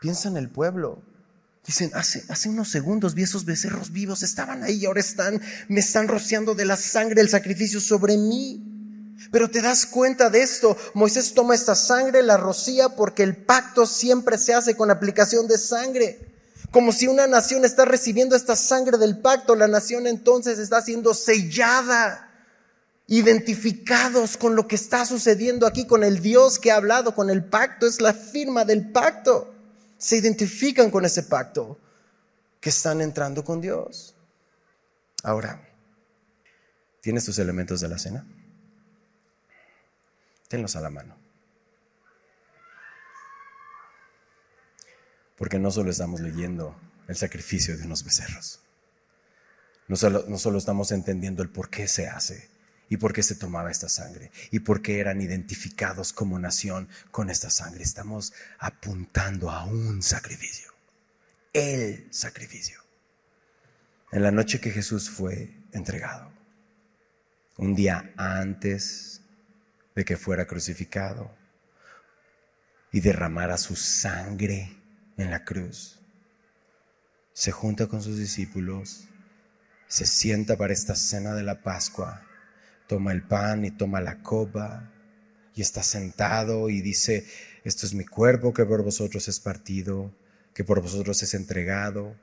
Piensa 0.01 0.29
en 0.29 0.37
el 0.37 0.49
pueblo. 0.49 1.03
Dicen, 1.67 1.93
hace, 1.95 2.25
hace 2.29 2.49
unos 2.49 2.71
segundos 2.71 3.15
vi 3.15 3.23
esos 3.23 3.45
becerros 3.45 3.93
vivos, 3.93 4.25
estaban 4.25 4.65
ahí 4.65 4.79
y 4.79 4.87
ahora 4.87 5.01
están, 5.01 5.41
me 5.69 5.79
están 5.79 6.09
rociando 6.09 6.57
de 6.57 6.65
la 6.65 6.77
sangre 6.77 7.15
del 7.15 7.29
sacrificio 7.29 7.81
sobre 7.81 8.17
mí. 8.17 8.69
Pero 9.31 9.49
te 9.49 9.63
das 9.63 9.87
cuenta 9.87 10.29
de 10.29 10.43
esto, 10.43 10.77
Moisés 10.95 11.35
toma 11.35 11.55
esta 11.55 11.77
sangre, 11.77 12.23
la 12.23 12.37
rocía 12.37 12.89
porque 12.91 13.23
el 13.23 13.37
pacto 13.37 13.87
siempre 13.87 14.39
se 14.39 14.55
hace 14.55 14.75
con 14.75 14.91
aplicación 14.91 15.47
de 15.47 15.59
sangre. 15.59 16.33
Como 16.73 16.91
si 16.91 17.07
una 17.07 17.29
nación 17.29 17.65
está 17.65 17.85
recibiendo 17.85 18.35
esta 18.35 18.57
sangre 18.57 18.99
del 18.99 19.19
pacto, 19.19 19.55
la 19.55 19.69
nación 19.69 20.09
entonces 20.09 20.59
está 20.59 20.83
siendo 20.83 21.15
sellada 21.15 22.32
identificados 23.07 24.37
con 24.37 24.57
lo 24.57 24.67
que 24.67 24.77
está 24.77 25.05
sucediendo 25.05 25.67
aquí, 25.67 25.87
con 25.87 26.05
el 26.05 26.21
Dios 26.21 26.59
que 26.59 26.71
ha 26.71 26.77
hablado, 26.77 27.15
con 27.15 27.31
el 27.31 27.45
pacto, 27.45 27.87
es 27.87 28.01
la 28.01 28.15
firma 28.15 28.65
del 28.65 28.91
pacto. 28.91 29.53
Se 29.99 30.17
identifican 30.17 30.91
con 30.91 31.05
ese 31.05 31.25
pacto 31.25 31.79
que 32.61 32.71
están 32.71 33.01
entrando 33.01 33.45
con 33.45 33.61
Dios. 33.61 34.15
Ahora, 35.23 35.69
¿tienes 37.01 37.25
tus 37.25 37.39
elementos 37.39 37.81
de 37.81 37.89
la 37.89 37.99
cena? 37.99 38.27
Tenlos 40.49 40.77
a 40.77 40.81
la 40.81 40.91
mano. 40.91 41.17
Porque 45.37 45.59
no 45.59 45.71
solo 45.71 45.91
estamos 45.91 46.21
leyendo 46.21 46.77
el 47.09 47.17
sacrificio 47.17 47.77
de 47.77 47.85
unos 47.85 48.05
becerros, 48.05 48.61
no 49.89 49.97
solo, 49.97 50.25
no 50.29 50.39
solo 50.39 50.59
estamos 50.59 50.93
entendiendo 50.93 51.43
el 51.43 51.51
por 51.51 51.69
qué 51.69 51.89
se 51.89 52.07
hace, 52.07 52.52
y 52.93 52.99
por 52.99 53.15
qué 53.15 53.23
se 53.23 53.37
tomaba 53.37 53.71
esta 53.71 53.89
sangre 53.89 54.31
y 54.51 54.59
por 54.59 54.83
qué 54.83 55.01
eran 55.01 55.23
identificados 55.23 56.13
como 56.13 56.39
nación 56.39 56.91
con 57.11 57.31
esta 57.31 57.49
sangre. 57.49 57.83
Estamos 57.83 58.35
apuntando 58.59 59.51
a 59.51 59.65
un 59.65 60.03
sacrificio, 60.03 60.71
el 61.55 62.07
sacrificio. 62.11 62.83
En 64.11 64.23
la 64.23 64.31
noche 64.31 64.61
que 64.61 64.71
Jesús 64.71 65.09
fue 65.09 65.55
entregado, 65.73 66.31
un 67.57 67.75
día 67.75 68.13
antes 68.19 69.23
de 69.95 70.05
que 70.05 70.19
fuera 70.19 70.47
crucificado 70.47 71.35
y 72.91 73.01
derramara 73.01 73.57
su 73.57 73.75
sangre 73.75 74.77
en 75.17 75.31
la 75.31 75.47
cruz, 75.47 75.99
se 77.33 77.53
junta 77.53 77.87
con 77.87 78.03
sus 78.03 78.19
discípulos, 78.19 79.09
se 79.89 80.05
sienta 80.05 80.59
para 80.59 80.75
esta 80.75 80.95
cena 80.95 81.33
de 81.33 81.43
la 81.43 81.63
Pascua 81.63 82.27
toma 82.87 83.13
el 83.13 83.23
pan 83.23 83.65
y 83.65 83.71
toma 83.71 84.01
la 84.01 84.23
copa 84.23 84.91
y 85.55 85.63
está 85.63 85.83
sentado 85.83 86.71
y 86.71 86.81
dice, 86.81 87.27
esto 87.65 87.87
es 87.87 87.95
mi 87.95 88.05
cuerpo 88.05 88.53
que 88.53 88.65
por 88.65 88.83
vosotros 88.83 89.29
es 89.29 89.41
partido, 89.41 90.15
que 90.55 90.65
por 90.65 90.81
vosotros 90.81 91.23
es 91.23 91.35
entregado. 91.35 92.17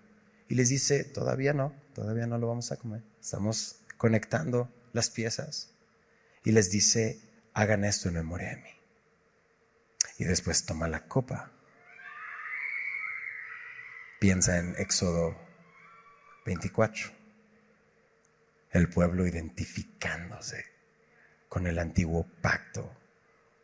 Y 0.48 0.56
les 0.56 0.70
dice, 0.70 1.04
todavía 1.04 1.54
no, 1.54 1.74
todavía 1.94 2.28
no 2.28 2.38
lo 2.38 2.48
vamos 2.48 2.72
a 2.72 2.78
comer. 2.78 3.04
Estamos 3.22 3.78
conectando 3.98 4.72
las 4.94 5.10
piezas. 5.10 5.72
Y 6.44 6.52
les 6.52 6.72
dice, 6.72 7.20
hagan 7.54 7.84
esto 7.84 8.10
en 8.10 8.16
memoria 8.16 8.50
de 8.50 8.58
mí. 8.58 8.70
Y 10.18 10.24
después 10.24 10.66
toma 10.66 10.88
la 10.88 11.06
copa. 11.06 11.52
Piensa 14.20 14.58
en 14.58 14.76
Éxodo 14.78 15.38
24 16.46 17.19
el 18.72 18.90
pueblo 18.90 19.26
identificándose 19.26 20.66
con 21.48 21.68
el 21.68 21.80
antiguo 21.80 22.28
pacto, 22.42 22.96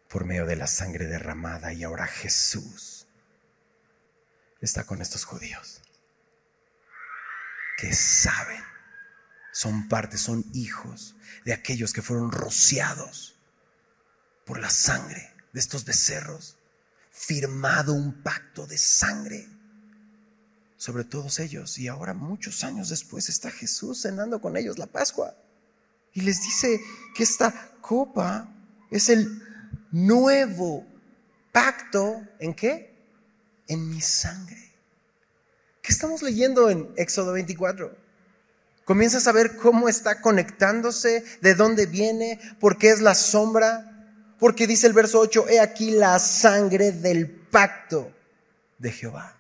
por 0.09 0.25
medio 0.25 0.45
de 0.45 0.55
la 0.55 0.67
sangre 0.67 1.07
derramada 1.07 1.73
y 1.73 1.83
ahora 1.83 2.07
Jesús 2.07 3.07
está 4.61 4.85
con 4.85 5.01
estos 5.01 5.25
judíos 5.25 5.81
que 7.77 7.93
saben, 7.93 8.63
son 9.51 9.87
parte, 9.87 10.17
son 10.17 10.45
hijos 10.53 11.15
de 11.43 11.53
aquellos 11.53 11.93
que 11.93 12.01
fueron 12.01 12.31
rociados 12.31 13.35
por 14.45 14.59
la 14.59 14.69
sangre 14.69 15.33
de 15.51 15.59
estos 15.59 15.85
becerros, 15.85 16.57
firmado 17.11 17.93
un 17.93 18.21
pacto 18.23 18.67
de 18.67 18.77
sangre 18.77 19.47
sobre 20.77 21.03
todos 21.03 21.39
ellos. 21.39 21.77
Y 21.77 21.87
ahora, 21.87 22.13
muchos 22.13 22.63
años 22.63 22.89
después, 22.89 23.29
está 23.29 23.51
Jesús 23.51 24.01
cenando 24.01 24.41
con 24.41 24.57
ellos 24.57 24.77
la 24.77 24.87
Pascua. 24.87 25.35
Y 26.13 26.21
les 26.21 26.41
dice 26.41 26.79
que 27.13 27.23
esta 27.23 27.71
copa 27.81 28.49
es 28.89 29.09
el 29.09 29.41
nuevo 29.91 30.85
pacto. 31.51 32.21
¿En 32.39 32.53
qué? 32.53 32.93
En 33.67 33.89
mi 33.89 34.01
sangre. 34.01 34.71
¿Qué 35.81 35.91
estamos 35.91 36.21
leyendo 36.23 36.69
en 36.69 36.91
Éxodo 36.95 37.33
24? 37.33 37.95
Comienzas 38.85 39.27
a 39.27 39.31
ver 39.31 39.57
cómo 39.57 39.89
está 39.89 40.21
conectándose, 40.21 41.23
de 41.41 41.55
dónde 41.55 41.87
viene, 41.87 42.39
por 42.59 42.77
qué 42.77 42.91
es 42.91 43.01
la 43.01 43.15
sombra. 43.15 43.91
Porque 44.39 44.67
dice 44.67 44.87
el 44.87 44.93
verso 44.93 45.19
8, 45.19 45.49
he 45.49 45.59
aquí 45.59 45.91
la 45.91 46.19
sangre 46.19 46.91
del 46.91 47.29
pacto 47.29 48.11
de 48.77 48.91
Jehová. 48.91 49.34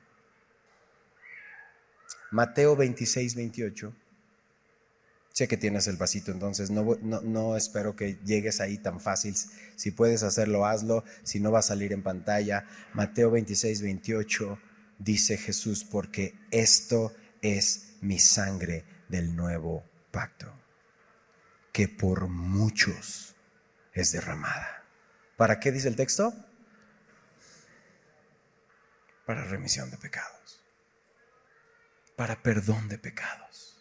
Mateo 2.31 2.75
26, 2.75 3.35
28. 3.35 3.93
Sé 5.33 5.47
que 5.47 5.57
tienes 5.57 5.87
el 5.87 5.97
vasito, 5.97 6.31
entonces 6.31 6.71
no, 6.71 6.97
no, 7.01 7.57
espero 7.57 7.95
que 7.95 8.17
llegues 8.23 8.61
ahí 8.61 8.77
tan 8.77 9.01
fácil. 9.01 9.35
Si 9.75 9.91
puedes 9.91 10.23
hacerlo, 10.23 10.65
hazlo. 10.65 11.03
Si 11.23 11.39
no 11.39 11.51
va 11.51 11.59
a 11.59 11.61
salir 11.61 11.91
en 11.91 12.03
pantalla. 12.03 12.65
Mateo 12.93 13.31
26, 13.31 13.81
28 13.81 14.59
dice 14.97 15.37
Jesús, 15.37 15.83
porque 15.83 16.35
esto 16.51 17.13
es 17.41 17.95
mi 18.01 18.17
sangre 18.17 18.85
del 19.09 19.35
nuevo 19.35 19.83
pacto, 20.11 20.53
que 21.73 21.89
por 21.89 22.29
muchos 22.29 23.35
es 23.93 24.13
derramada. 24.13 24.85
¿Para 25.35 25.59
qué 25.59 25.73
dice 25.73 25.89
el 25.89 25.97
texto? 25.97 26.33
Para 29.25 29.43
remisión 29.43 29.91
de 29.91 29.97
pecados 29.97 30.34
para 32.15 32.41
perdón 32.41 32.87
de 32.87 32.97
pecados, 32.97 33.77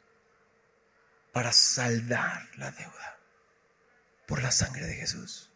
para 1.33 1.53
saldar 1.53 2.49
la 2.57 2.71
deuda 2.71 3.19
por 4.27 4.43
la 4.43 4.51
sangre 4.51 4.87
de 4.87 4.95
Jesús. 4.95 5.51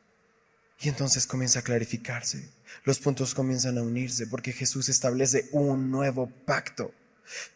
Y 0.81 0.89
entonces 0.89 1.27
comienza 1.27 1.61
a 1.61 1.63
clarificarse, 1.63 2.49
los 2.85 3.01
puntos 3.01 3.35
comienzan 3.35 3.79
a 3.79 3.83
unirse 3.83 4.27
porque 4.27 4.53
Jesús 4.53 4.89
establece 4.89 5.49
un 5.53 5.91
nuevo 5.91 6.31
pacto. 6.45 6.93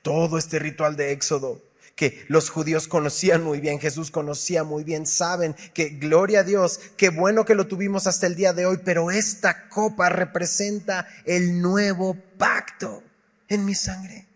Todo 0.03 0.39
este 0.39 0.59
ritual 0.59 0.97
de 0.97 1.13
Éxodo 1.13 1.63
que 1.95 2.25
los 2.29 2.51
judíos 2.51 2.89
conocían 2.89 3.45
muy 3.45 3.61
bien, 3.61 3.79
Jesús 3.79 4.11
conocía 4.11 4.65
muy 4.65 4.83
bien, 4.83 5.07
saben 5.07 5.55
que 5.75 5.91
gloria 5.91 6.41
a 6.41 6.45
Dios, 6.45 6.81
qué 6.97 7.11
bueno 7.11 7.45
que 7.45 7.55
lo 7.55 7.67
tuvimos 7.67 8.07
hasta 8.07 8.27
el 8.27 8.35
día 8.35 8.53
de 8.53 8.67
hoy, 8.67 8.79
pero 8.85 9.11
esta 9.11 9.69
copa 9.69 10.09
representa 10.09 11.07
el 11.25 11.61
nuevo 11.61 12.17
pacto 12.39 13.03
en 13.49 13.65
mi 13.65 13.75
sangre. 13.75 14.27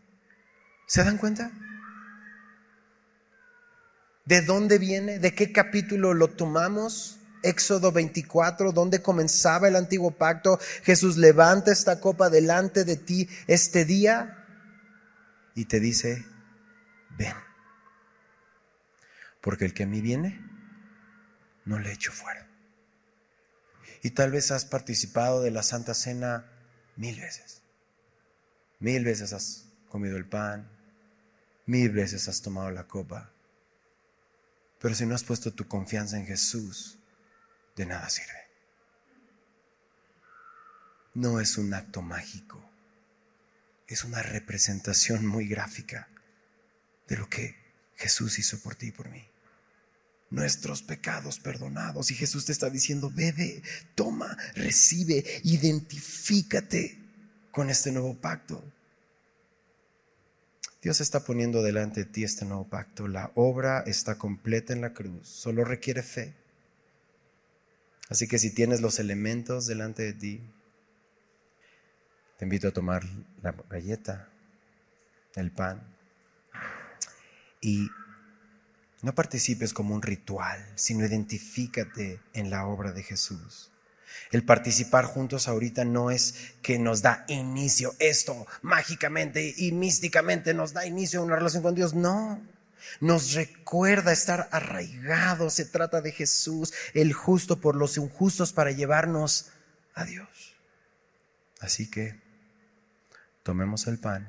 ¿Se 0.87 1.03
dan 1.03 1.19
cuenta? 1.19 1.51
¿De 4.25 4.43
dónde 4.43 4.79
viene? 4.79 5.19
¿De 5.19 5.35
qué 5.35 5.53
capítulo 5.53 6.15
lo 6.15 6.29
tomamos? 6.29 7.19
Éxodo 7.43 7.93
24, 7.93 8.73
donde 8.73 9.03
comenzaba 9.03 9.69
el 9.69 9.77
antiguo 9.77 10.13
pacto. 10.13 10.59
Jesús 10.83 11.17
levanta 11.17 11.71
esta 11.71 12.01
copa 12.01 12.31
delante 12.31 12.85
de 12.85 12.97
ti 12.97 13.29
este 13.47 13.85
día 13.85 14.45
y 15.55 15.67
te 15.67 15.79
dice, 15.79 16.25
ven. 17.17 17.35
Porque 19.41 19.65
el 19.65 19.75
que 19.75 19.85
a 19.85 19.87
mí 19.87 20.01
viene, 20.01 20.41
no 21.65 21.79
le 21.79 21.93
echo 21.93 22.11
fuera. 22.11 22.49
Y 24.03 24.11
tal 24.11 24.33
vez 24.33 24.51
has 24.51 24.65
participado 24.65 25.43
de 25.43 25.53
la 25.53 25.63
Santa 25.63 25.95
Cena 25.95 26.51
mil 26.97 27.21
veces. 27.21 27.63
Mil 28.81 29.05
veces 29.05 29.33
has 29.33 29.67
comido 29.89 30.17
el 30.17 30.29
pan, 30.29 30.76
Mil 31.67 31.91
veces 31.91 32.29
has 32.29 32.41
tomado 32.41 32.71
la 32.71 32.87
copa. 32.87 33.33
Pero 34.79 34.95
si 34.95 35.05
no 35.05 35.15
has 35.15 35.25
puesto 35.25 35.53
tu 35.53 35.67
confianza 35.67 36.17
en 36.17 36.27
Jesús, 36.27 36.99
de 37.75 37.87
nada 37.87 38.09
sirve. 38.09 38.47
No 41.15 41.41
es 41.41 41.59
un 41.59 41.75
acto 41.75 42.03
mágico. 42.03 42.63
Es 43.89 44.05
una 44.05 44.23
representación 44.23 45.27
muy 45.27 45.49
gráfica 45.49 46.09
de 47.09 47.17
lo 47.17 47.29
que 47.29 47.57
Jesús 47.97 48.39
hizo 48.39 48.61
por 48.61 48.75
ti 48.75 48.89
y 48.89 48.93
por 48.93 49.09
mí. 49.09 49.27
Nuestros 50.31 50.83
pecados 50.83 51.41
perdonados. 51.41 52.11
Y 52.11 52.15
Jesús 52.15 52.45
te 52.45 52.53
está 52.53 52.71
diciendo, 52.71 53.11
bebe, 53.11 53.63
toma, 53.95 54.37
recibe, 54.55 55.25
identifícate 55.45 56.99
con 57.51 57.71
este 57.71 57.91
nuevo 57.91 58.15
pacto. 58.21 58.63
Dios 60.87 61.01
está 61.01 61.25
poniendo 61.25 61.65
delante 61.65 62.05
de 62.05 62.11
ti 62.13 62.23
este 62.23 62.45
nuevo 62.45 62.69
pacto. 62.69 63.09
La 63.09 63.33
obra 63.35 63.81
está 63.81 64.19
completa 64.19 64.73
en 64.73 64.81
la 64.81 64.93
cruz, 64.93 65.27
solo 65.27 65.65
requiere 65.65 66.01
fe. 66.05 66.37
Así 68.09 68.29
que 68.29 68.39
si 68.39 68.55
tienes 68.55 68.81
los 68.81 69.01
elementos 69.01 69.67
delante 69.67 70.05
de 70.05 70.13
ti, 70.13 70.41
te 72.39 72.45
invito 72.45 72.69
a 72.69 72.71
tomar 72.71 73.03
la 73.43 73.51
galleta, 73.69 74.29
el 75.35 75.51
pan, 75.51 75.83
y 77.61 77.89
no 79.03 79.13
participes 79.13 79.73
como 79.73 79.93
un 79.93 80.03
ritual, 80.03 80.65
sino 80.77 81.05
identifícate 81.05 82.21
en 82.33 82.49
la 82.49 82.65
obra 82.69 82.93
de 82.93 83.03
Jesús. 83.03 83.73
El 84.31 84.45
participar 84.45 85.05
juntos 85.05 85.49
ahorita 85.49 85.85
no 85.85 86.11
es 86.11 86.53
que 86.63 86.79
nos 86.79 87.03
da 87.03 87.25
inicio, 87.29 87.95
esto 87.99 88.47
mágicamente 88.63 89.55
y 89.57 89.73
místicamente 89.73 90.55
nos 90.55 90.73
da 90.73 90.87
inicio 90.87 91.21
a 91.21 91.25
una 91.25 91.37
relación 91.37 91.63
con 91.63 91.75
Dios, 91.75 91.95
no. 91.95 92.41
Nos 93.01 93.35
recuerda 93.35 94.13
estar 94.13 94.49
arraigados, 94.53 95.55
se 95.55 95.65
trata 95.65 96.01
de 96.01 96.13
Jesús, 96.13 96.73
el 96.95 97.13
justo 97.13 97.61
por 97.61 97.77
los 97.77 97.97
injustos 97.97 98.53
para 98.53 98.71
llevarnos 98.71 99.51
a 99.95 100.05
Dios. 100.05 100.29
Así 101.61 101.91
que 101.91 102.21
tomemos 103.43 103.87
el 103.87 103.99
pan, 103.99 104.29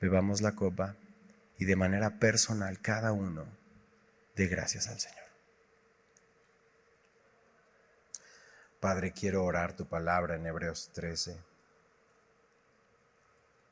bebamos 0.00 0.40
la 0.40 0.52
copa 0.52 0.96
y 1.58 1.64
de 1.64 1.76
manera 1.76 2.18
personal 2.18 2.80
cada 2.80 3.12
uno 3.12 3.46
dé 4.34 4.46
gracias 4.46 4.88
al 4.88 4.98
Señor. 4.98 5.19
Padre, 8.80 9.12
quiero 9.12 9.44
orar 9.44 9.76
tu 9.76 9.84
palabra 9.84 10.36
en 10.36 10.46
Hebreos 10.46 10.88
13. 10.94 11.36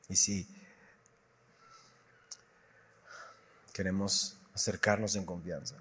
Y 0.07 0.15
si 0.15 0.47
queremos 3.73 4.37
acercarnos 4.53 5.15
en 5.15 5.25
confianza, 5.25 5.75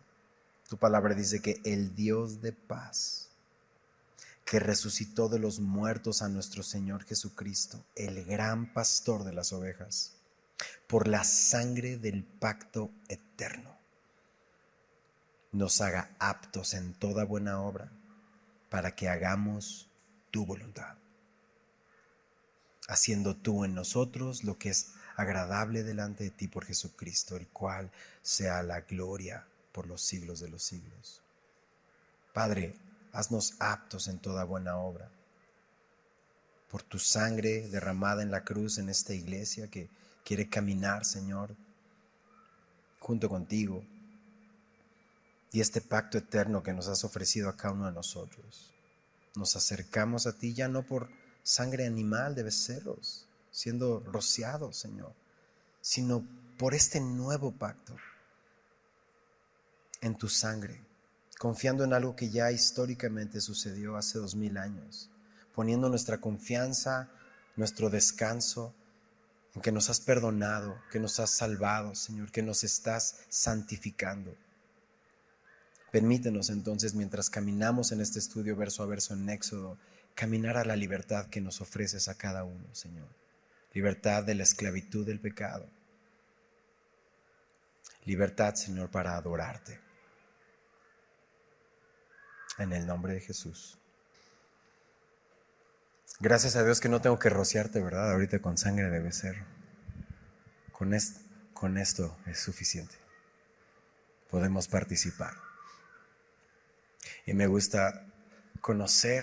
tu 0.67 0.79
palabra 0.79 1.15
dice 1.15 1.43
que 1.43 1.61
el 1.67 1.95
Dios 1.95 2.41
de 2.41 2.53
paz, 2.53 3.29
que 4.47 4.61
resucitó 4.61 5.29
de 5.29 5.39
los 5.39 5.61
muertos 5.61 6.23
a 6.23 6.31
nuestro 6.31 6.63
Señor 6.63 7.05
Jesucristo, 7.05 7.85
el 7.97 8.25
gran 8.25 8.73
pastor 8.73 9.25
de 9.25 9.35
las 9.35 9.53
ovejas, 9.53 10.15
por 10.87 11.07
la 11.07 11.23
sangre 11.23 11.99
del 11.99 12.25
pacto 12.25 12.91
eterno, 13.09 13.77
nos 15.53 15.83
haga 15.83 16.17
aptos 16.19 16.73
en 16.73 16.95
toda 16.95 17.25
buena 17.25 17.61
obra 17.61 17.93
para 18.69 18.95
que 18.95 19.09
hagamos 19.09 19.89
tu 20.31 20.45
voluntad, 20.45 20.97
haciendo 22.89 23.37
tú 23.37 23.65
en 23.65 23.75
nosotros 23.75 24.45
lo 24.45 24.59
que 24.59 24.71
es 24.71 24.93
agradable 25.17 25.83
delante 25.83 26.25
de 26.25 26.31
ti 26.31 26.49
por 26.49 26.65
Jesucristo, 26.65 27.37
el 27.37 27.49
cual 27.49 27.91
sea 28.23 28.63
la 28.63 28.83
gloria 28.83 29.47
por 29.73 29.87
los 29.87 30.03
siglos 30.03 30.41
de 30.41 30.49
los 30.49 30.63
siglos. 30.63 31.23
Padre, 32.33 32.75
haznos 33.13 33.55
aptos 33.59 34.07
en 34.09 34.19
toda 34.19 34.45
buena 34.45 34.77
obra, 34.77 35.11
por 36.71 36.83
tu 36.83 36.99
sangre 36.99 37.69
derramada 37.69 38.23
en 38.23 38.31
la 38.31 38.45
cruz 38.45 38.79
en 38.79 38.91
esta 38.91 39.15
iglesia 39.15 39.69
que 39.69 39.89
quiere 40.25 40.49
caminar, 40.49 41.05
Señor, 41.05 41.57
junto 43.01 43.29
contigo 43.29 43.83
y 45.53 45.61
este 45.61 45.81
pacto 45.81 46.19
eterno 46.19 46.63
que 46.63 46.73
nos 46.73 46.89
has 46.89 47.05
ofrecido 47.05 47.49
a 47.49 47.57
cada 47.57 47.75
uno 47.75 47.87
de 47.87 47.93
nosotros. 47.93 48.73
Nos 49.35 49.57
acercamos 49.57 50.27
a 50.27 50.33
ti 50.33 50.55
ya 50.55 50.69
no 50.69 50.83
por 50.83 51.09
sangre 51.43 51.87
animal 51.87 52.35
de 52.35 52.43
becerros, 52.43 53.27
siendo 53.51 54.01
rociados, 54.01 54.77
Señor, 54.77 55.13
sino 55.81 56.25
por 56.59 56.75
este 56.75 57.01
nuevo 57.01 57.53
pacto 57.53 57.97
en 60.01 60.17
tu 60.17 60.29
sangre, 60.29 60.83
confiando 61.39 61.85
en 61.85 61.93
algo 61.93 62.15
que 62.15 62.31
ya 62.31 62.51
históricamente 62.51 63.41
sucedió 63.41 63.97
hace 63.97 64.19
dos 64.19 64.35
mil 64.35 64.59
años, 64.59 65.09
poniendo 65.55 65.89
nuestra 65.89 66.19
confianza, 66.19 67.09
nuestro 67.57 67.91
descanso 67.91 68.75
en 69.55 69.63
que 69.63 69.73
nos 69.73 69.89
has 69.91 70.01
perdonado, 70.01 70.79
que 70.91 71.01
nos 71.01 71.19
has 71.21 71.31
salvado, 71.31 71.95
Señor, 71.95 72.31
que 72.31 72.43
nos 72.43 72.65
estás 72.65 73.21
santificando. 73.29 74.37
Permítenos 75.91 76.51
entonces, 76.51 76.95
mientras 76.95 77.31
caminamos 77.31 77.93
en 77.93 78.01
este 78.01 78.19
estudio 78.19 78.57
verso 78.57 78.83
a 78.83 78.87
verso 78.87 79.15
en 79.15 79.29
Éxodo, 79.29 79.79
caminar 80.15 80.57
a 80.57 80.65
la 80.65 80.77
libertad 80.77 81.27
que 81.27 81.41
nos 81.41 81.61
ofreces 81.61 82.09
a 82.09 82.17
cada 82.17 82.45
uno, 82.45 82.75
Señor. 82.75 83.09
Libertad 83.73 84.25
de 84.25 84.35
la 84.35 84.43
esclavitud 84.43 85.07
del 85.07 85.21
pecado. 85.21 85.67
Libertad, 88.05 88.55
Señor, 88.55 88.91
para 88.91 89.17
adorarte. 89.17 89.81
En 92.59 92.73
el 92.73 92.87
nombre 92.87 93.15
de 93.15 93.21
Jesús. 93.21 93.79
Gracias 96.21 96.57
a 96.57 96.65
Dios 96.65 96.81
que 96.81 96.89
no 96.89 97.01
tengo 97.01 97.19
que 97.19 97.29
rociarte, 97.29 97.81
¿verdad? 97.81 98.11
Ahorita 98.11 98.41
con 98.41 98.59
sangre 98.59 98.91
debe 98.91 99.13
ser. 99.13 99.45
Con, 100.73 100.93
con 101.55 101.79
esto 101.79 102.17
es 102.27 102.41
suficiente. 102.41 102.97
Podemos 104.29 104.67
participar. 104.67 105.48
Y 107.29 107.35
me 107.35 107.47
gusta 107.47 108.07
conocer 108.63 109.23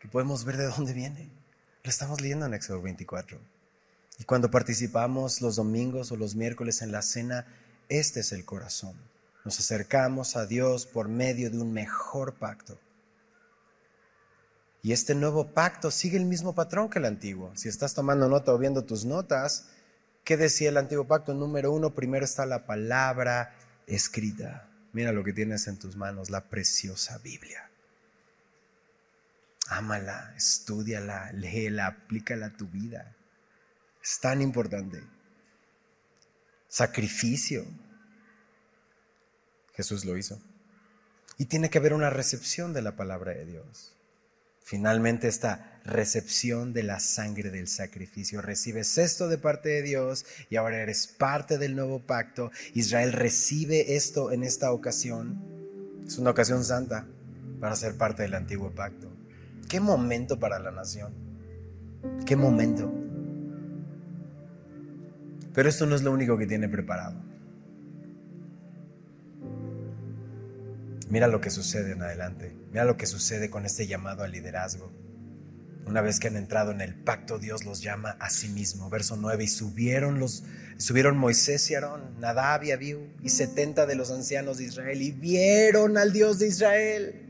que 0.00 0.08
podemos 0.08 0.44
ver 0.44 0.56
de 0.56 0.66
dónde 0.66 0.92
viene. 0.92 1.30
Lo 1.84 1.88
estamos 1.88 2.20
leyendo 2.20 2.46
en 2.46 2.54
Éxodo 2.54 2.82
24. 2.82 3.38
Y 4.18 4.24
cuando 4.24 4.50
participamos 4.50 5.40
los 5.40 5.54
domingos 5.54 6.10
o 6.10 6.16
los 6.16 6.34
miércoles 6.34 6.82
en 6.82 6.90
la 6.90 7.00
cena, 7.00 7.46
este 7.88 8.18
es 8.18 8.32
el 8.32 8.44
corazón. 8.44 8.96
Nos 9.44 9.60
acercamos 9.60 10.34
a 10.34 10.46
Dios 10.46 10.84
por 10.84 11.06
medio 11.06 11.48
de 11.48 11.58
un 11.60 11.72
mejor 11.72 12.34
pacto. 12.34 12.76
Y 14.82 14.90
este 14.90 15.14
nuevo 15.14 15.46
pacto 15.46 15.92
sigue 15.92 16.16
el 16.16 16.24
mismo 16.24 16.56
patrón 16.56 16.90
que 16.90 16.98
el 16.98 17.04
antiguo. 17.04 17.52
Si 17.54 17.68
estás 17.68 17.94
tomando 17.94 18.28
nota 18.28 18.52
o 18.52 18.58
viendo 18.58 18.82
tus 18.82 19.04
notas, 19.04 19.68
¿qué 20.24 20.36
decía 20.36 20.70
el 20.70 20.76
antiguo 20.76 21.06
pacto? 21.06 21.34
Número 21.34 21.70
uno, 21.70 21.94
primero 21.94 22.24
está 22.24 22.46
la 22.46 22.66
palabra 22.66 23.54
escrita. 23.86 24.71
Mira 24.92 25.12
lo 25.12 25.24
que 25.24 25.32
tienes 25.32 25.66
en 25.68 25.78
tus 25.78 25.96
manos, 25.96 26.30
la 26.30 26.48
preciosa 26.48 27.18
Biblia. 27.18 27.70
Ámala, 29.68 30.34
estudiala, 30.36 31.32
léela, 31.32 31.86
aplícala 31.86 32.46
a 32.46 32.56
tu 32.56 32.66
vida. 32.66 33.14
Es 34.02 34.20
tan 34.20 34.42
importante. 34.42 35.02
Sacrificio. 36.68 37.64
Jesús 39.74 40.04
lo 40.04 40.16
hizo. 40.16 40.40
Y 41.38 41.46
tiene 41.46 41.70
que 41.70 41.78
haber 41.78 41.94
una 41.94 42.10
recepción 42.10 42.74
de 42.74 42.82
la 42.82 42.96
palabra 42.96 43.32
de 43.32 43.46
Dios. 43.46 43.94
Finalmente 44.62 45.28
esta 45.28 45.80
recepción 45.84 46.72
de 46.72 46.82
la 46.82 47.00
sangre 47.00 47.50
del 47.50 47.68
sacrificio. 47.68 48.40
Recibes 48.40 48.98
esto 48.98 49.28
de 49.28 49.38
parte 49.38 49.68
de 49.68 49.82
Dios 49.82 50.24
y 50.48 50.56
ahora 50.56 50.80
eres 50.80 51.06
parte 51.06 51.58
del 51.58 51.74
nuevo 51.74 52.00
pacto. 52.00 52.50
Israel 52.74 53.12
recibe 53.12 53.96
esto 53.96 54.32
en 54.32 54.44
esta 54.44 54.72
ocasión. 54.72 55.42
Es 56.06 56.18
una 56.18 56.30
ocasión 56.30 56.64
santa 56.64 57.06
para 57.60 57.76
ser 57.76 57.96
parte 57.96 58.22
del 58.22 58.34
antiguo 58.34 58.70
pacto. 58.70 59.10
Qué 59.68 59.80
momento 59.80 60.38
para 60.38 60.58
la 60.58 60.70
nación. 60.70 61.12
Qué 62.26 62.36
momento. 62.36 62.92
Pero 65.54 65.68
esto 65.68 65.86
no 65.86 65.94
es 65.94 66.02
lo 66.02 66.12
único 66.12 66.38
que 66.38 66.46
tiene 66.46 66.68
preparado. 66.68 67.31
Mira 71.12 71.28
lo 71.28 71.42
que 71.42 71.50
sucede 71.50 71.92
en 71.92 72.00
adelante. 72.00 72.56
Mira 72.70 72.86
lo 72.86 72.96
que 72.96 73.04
sucede 73.04 73.50
con 73.50 73.66
este 73.66 73.86
llamado 73.86 74.22
al 74.22 74.32
liderazgo. 74.32 74.90
Una 75.84 76.00
vez 76.00 76.18
que 76.18 76.28
han 76.28 76.36
entrado 76.36 76.70
en 76.70 76.80
el 76.80 76.94
pacto, 76.94 77.38
Dios 77.38 77.66
los 77.66 77.82
llama 77.82 78.16
a 78.18 78.30
sí 78.30 78.48
mismo. 78.48 78.88
Verso 78.88 79.16
9, 79.16 79.44
y 79.44 79.48
subieron, 79.48 80.18
los, 80.18 80.42
subieron 80.78 81.18
Moisés 81.18 81.70
y 81.70 81.74
Aarón, 81.74 82.18
Nadab 82.18 82.64
y 82.64 82.70
Abiú, 82.70 83.10
y 83.20 83.28
setenta 83.28 83.84
de 83.84 83.94
los 83.94 84.10
ancianos 84.10 84.56
de 84.56 84.64
Israel, 84.64 85.02
y 85.02 85.10
vieron 85.10 85.98
al 85.98 86.14
Dios 86.14 86.38
de 86.38 86.48
Israel. 86.48 87.22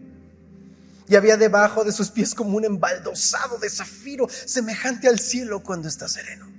Y 1.09 1.17
había 1.17 1.37
debajo 1.37 1.83
de 1.83 1.91
sus 1.91 2.09
pies 2.13 2.37
como 2.37 2.57
un 2.57 2.65
embaldosado 2.65 3.59
de 3.59 3.69
zafiro, 3.69 4.29
semejante 4.29 5.09
al 5.09 5.19
cielo 5.19 5.65
cuando 5.65 5.89
está 5.89 6.07
sereno. 6.07 6.52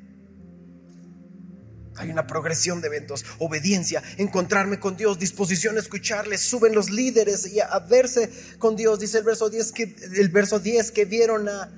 Hay 1.95 2.09
una 2.09 2.25
progresión 2.25 2.81
de 2.81 2.87
eventos, 2.87 3.23
obediencia, 3.39 4.01
encontrarme 4.17 4.79
con 4.79 4.97
Dios, 4.97 5.19
disposición 5.19 5.77
a 5.77 5.79
escucharle, 5.79 6.37
suben 6.37 6.73
los 6.73 6.89
líderes 6.89 7.45
y 7.47 7.59
a, 7.59 7.79
verse 7.79 8.29
con 8.57 8.75
Dios. 8.75 8.99
Dice 8.99 9.19
el 9.19 9.23
verso 9.23 9.49
10 9.49 9.71
que 9.71 9.95
el 10.15 10.29
verso 10.29 10.59
10 10.59 10.91
que 10.91 11.05
vieron 11.05 11.47
a 11.47 11.71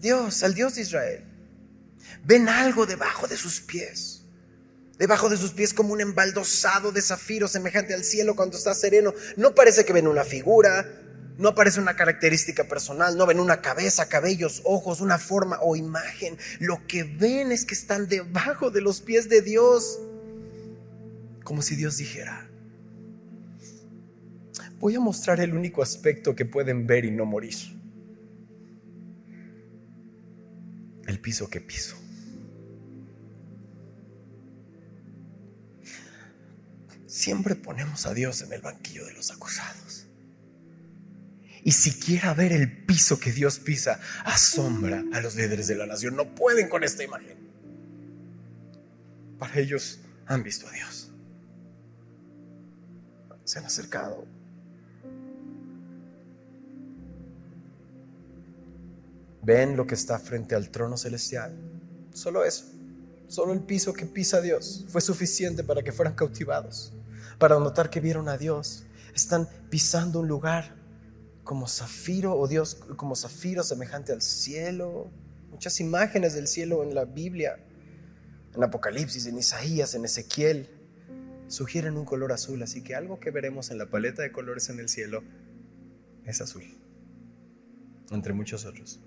Dios, 0.00 0.42
al 0.42 0.54
Dios 0.54 0.74
de 0.74 0.82
Israel. 0.82 1.24
Ven 2.24 2.48
algo 2.48 2.86
debajo 2.86 3.26
de 3.26 3.36
sus 3.36 3.60
pies. 3.60 4.22
Debajo 4.98 5.28
de 5.28 5.36
sus 5.36 5.52
pies 5.52 5.74
como 5.74 5.92
un 5.92 6.00
embaldosado 6.00 6.90
de 6.90 7.02
zafiro 7.02 7.48
semejante 7.48 7.94
al 7.94 8.04
cielo 8.04 8.34
cuando 8.34 8.56
está 8.56 8.74
sereno. 8.74 9.14
No 9.36 9.54
parece 9.54 9.84
que 9.84 9.92
ven 9.92 10.06
una 10.06 10.24
figura, 10.24 11.05
no 11.38 11.50
aparece 11.50 11.80
una 11.80 11.96
característica 11.96 12.64
personal, 12.64 13.16
no 13.16 13.26
ven 13.26 13.40
una 13.40 13.60
cabeza, 13.60 14.08
cabellos, 14.08 14.62
ojos, 14.64 15.00
una 15.00 15.18
forma 15.18 15.58
o 15.60 15.76
imagen. 15.76 16.38
Lo 16.60 16.86
que 16.86 17.04
ven 17.04 17.52
es 17.52 17.66
que 17.66 17.74
están 17.74 18.08
debajo 18.08 18.70
de 18.70 18.80
los 18.80 19.02
pies 19.02 19.28
de 19.28 19.42
Dios. 19.42 20.00
Como 21.44 21.60
si 21.60 21.76
Dios 21.76 21.98
dijera, 21.98 22.48
voy 24.78 24.94
a 24.94 25.00
mostrar 25.00 25.40
el 25.40 25.54
único 25.54 25.82
aspecto 25.82 26.34
que 26.34 26.46
pueden 26.46 26.86
ver 26.86 27.04
y 27.04 27.10
no 27.10 27.26
morir. 27.26 27.56
El 31.06 31.20
piso 31.20 31.48
que 31.48 31.60
piso. 31.60 31.96
Siempre 37.06 37.54
ponemos 37.54 38.06
a 38.06 38.14
Dios 38.14 38.40
en 38.42 38.52
el 38.52 38.62
banquillo 38.62 39.04
de 39.04 39.12
los 39.12 39.30
acusados 39.30 40.05
y 41.66 41.72
siquiera 41.72 42.32
ver 42.32 42.52
el 42.52 42.84
piso 42.84 43.18
que 43.18 43.32
Dios 43.32 43.58
pisa 43.58 43.98
asombra 44.24 45.02
a 45.12 45.20
los 45.20 45.34
líderes 45.34 45.66
de 45.66 45.74
la 45.74 45.84
nación. 45.84 46.14
No 46.14 46.32
pueden 46.32 46.68
con 46.68 46.84
esta 46.84 47.02
imagen. 47.02 47.36
Para 49.36 49.58
ellos 49.58 49.98
han 50.26 50.44
visto 50.44 50.68
a 50.68 50.70
Dios. 50.70 51.10
Se 53.42 53.58
han 53.58 53.64
acercado. 53.64 54.24
Ven 59.42 59.76
lo 59.76 59.88
que 59.88 59.96
está 59.96 60.20
frente 60.20 60.54
al 60.54 60.70
trono 60.70 60.96
celestial. 60.96 61.52
Solo 62.14 62.44
eso. 62.44 62.66
Solo 63.26 63.52
el 63.52 63.60
piso 63.60 63.92
que 63.92 64.06
pisa 64.06 64.40
Dios 64.40 64.84
fue 64.88 65.00
suficiente 65.00 65.64
para 65.64 65.82
que 65.82 65.90
fueran 65.90 66.14
cautivados. 66.14 66.92
Para 67.40 67.58
notar 67.58 67.90
que 67.90 67.98
vieron 67.98 68.28
a 68.28 68.38
Dios. 68.38 68.84
Están 69.16 69.48
pisando 69.68 70.20
un 70.20 70.28
lugar 70.28 70.75
como 71.46 71.66
zafiro, 71.68 72.36
o 72.36 72.46
Dios 72.46 72.74
como 72.96 73.14
zafiro 73.14 73.62
semejante 73.62 74.12
al 74.12 74.20
cielo. 74.20 75.10
Muchas 75.50 75.80
imágenes 75.80 76.34
del 76.34 76.48
cielo 76.48 76.82
en 76.82 76.94
la 76.94 77.06
Biblia, 77.06 77.58
en 78.54 78.62
Apocalipsis, 78.62 79.26
en 79.26 79.38
Isaías, 79.38 79.94
en 79.94 80.04
Ezequiel, 80.04 80.68
sugieren 81.46 81.96
un 81.96 82.04
color 82.04 82.32
azul, 82.32 82.62
así 82.62 82.82
que 82.82 82.94
algo 82.94 83.20
que 83.20 83.30
veremos 83.30 83.70
en 83.70 83.78
la 83.78 83.86
paleta 83.86 84.22
de 84.22 84.32
colores 84.32 84.68
en 84.68 84.80
el 84.80 84.88
cielo 84.88 85.22
es 86.24 86.40
azul, 86.40 86.64
entre 88.10 88.32
muchos 88.34 88.66
otros. 88.66 89.00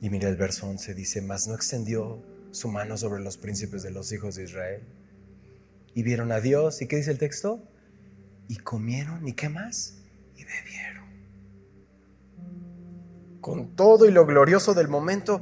Y 0.00 0.08
mira 0.08 0.28
el 0.28 0.36
verso 0.36 0.66
11, 0.68 0.94
dice, 0.94 1.20
mas 1.20 1.48
no 1.48 1.54
extendió 1.54 2.22
su 2.52 2.68
mano 2.68 2.96
sobre 2.96 3.20
los 3.22 3.36
príncipes 3.36 3.82
de 3.82 3.90
los 3.90 4.12
hijos 4.12 4.36
de 4.36 4.44
Israel 4.44 4.99
y 5.94 6.02
vieron 6.02 6.32
a 6.32 6.40
Dios. 6.40 6.82
¿Y 6.82 6.86
qué 6.86 6.96
dice 6.96 7.10
el 7.10 7.18
texto? 7.18 7.62
Y 8.48 8.56
comieron, 8.56 9.26
¿y 9.26 9.32
qué 9.32 9.48
más? 9.48 9.94
Y 10.36 10.44
bebieron. 10.44 11.04
Con 13.40 13.74
todo 13.76 14.06
y 14.06 14.10
lo 14.10 14.26
glorioso 14.26 14.74
del 14.74 14.88
momento, 14.88 15.40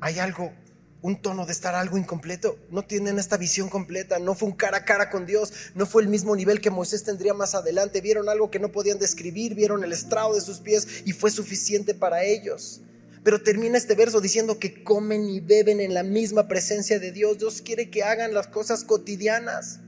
hay 0.00 0.18
algo, 0.18 0.52
un 1.00 1.20
tono 1.22 1.46
de 1.46 1.52
estar 1.52 1.74
algo 1.74 1.96
incompleto. 1.96 2.58
No 2.70 2.84
tienen 2.84 3.18
esta 3.18 3.36
visión 3.36 3.68
completa, 3.68 4.18
no 4.18 4.34
fue 4.34 4.48
un 4.48 4.56
cara 4.56 4.78
a 4.78 4.84
cara 4.84 5.10
con 5.10 5.26
Dios, 5.26 5.52
no 5.74 5.86
fue 5.86 6.02
el 6.02 6.08
mismo 6.08 6.36
nivel 6.36 6.60
que 6.60 6.70
Moisés 6.70 7.04
tendría 7.04 7.34
más 7.34 7.54
adelante. 7.54 8.00
Vieron 8.00 8.28
algo 8.28 8.50
que 8.50 8.58
no 8.58 8.72
podían 8.72 8.98
describir, 8.98 9.54
vieron 9.54 9.84
el 9.84 9.92
estrado 9.92 10.34
de 10.34 10.40
sus 10.40 10.60
pies 10.60 11.02
y 11.04 11.12
fue 11.12 11.30
suficiente 11.30 11.94
para 11.94 12.24
ellos. 12.24 12.82
Pero 13.26 13.42
termina 13.42 13.76
este 13.76 13.96
verso 13.96 14.20
diciendo 14.20 14.60
que 14.60 14.84
comen 14.84 15.28
y 15.28 15.40
beben 15.40 15.80
en 15.80 15.94
la 15.94 16.04
misma 16.04 16.46
presencia 16.46 17.00
de 17.00 17.10
Dios. 17.10 17.38
Dios 17.38 17.60
quiere 17.60 17.90
que 17.90 18.04
hagan 18.04 18.32
las 18.32 18.46
cosas 18.46 18.84
cotidianas. 18.84 19.80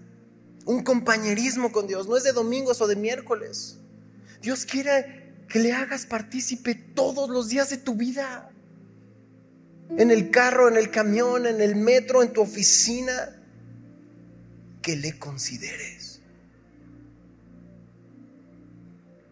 Un 0.65 0.83
compañerismo 0.83 1.71
con 1.71 1.87
Dios. 1.87 2.09
No 2.09 2.17
es 2.17 2.25
de 2.25 2.33
domingos 2.33 2.81
o 2.81 2.89
de 2.89 2.97
miércoles. 2.97 3.79
Dios 4.43 4.65
quiere 4.65 5.35
que 5.49 5.61
le 5.61 5.73
hagas 5.73 6.05
partícipe 6.05 6.75
todos 6.75 7.31
los 7.31 7.49
días 7.49 7.71
de 7.71 7.77
tu 7.77 7.95
vida. 7.95 8.51
en 9.97 10.11
el 10.11 10.31
carro, 10.33 10.67
en 10.67 10.77
el 10.77 10.91
camión, 10.91 11.47
en 11.47 11.61
el 11.61 11.77
metro, 11.77 12.25
en 12.25 12.33
tu 12.33 12.41
oficina, 12.41 13.41
que 14.83 14.97
le 14.97 15.17
consideres. 15.17 16.19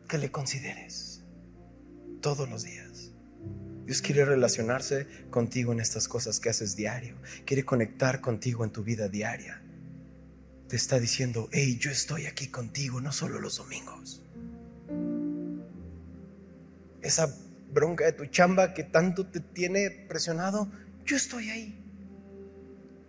Que 0.06 0.16
le 0.16 0.30
consideres 0.30 1.22
todos 2.20 2.48
los 2.48 2.62
días. 2.62 2.85
Dios 3.86 4.02
quiere 4.02 4.24
relacionarse 4.24 5.06
contigo 5.30 5.72
en 5.72 5.78
estas 5.78 6.08
cosas 6.08 6.40
que 6.40 6.48
haces 6.48 6.74
diario. 6.74 7.14
Quiere 7.44 7.64
conectar 7.64 8.20
contigo 8.20 8.64
en 8.64 8.70
tu 8.70 8.82
vida 8.82 9.08
diaria. 9.08 9.62
Te 10.68 10.74
está 10.74 10.98
diciendo, 10.98 11.48
hey, 11.52 11.78
yo 11.80 11.92
estoy 11.92 12.26
aquí 12.26 12.48
contigo, 12.48 13.00
no 13.00 13.12
solo 13.12 13.38
los 13.38 13.58
domingos. 13.58 14.22
Esa 17.00 17.32
bronca 17.72 18.06
de 18.06 18.12
tu 18.12 18.26
chamba 18.26 18.74
que 18.74 18.82
tanto 18.82 19.26
te 19.26 19.38
tiene 19.38 19.88
presionado, 19.90 20.68
yo 21.04 21.16
estoy 21.16 21.50
ahí. 21.50 21.78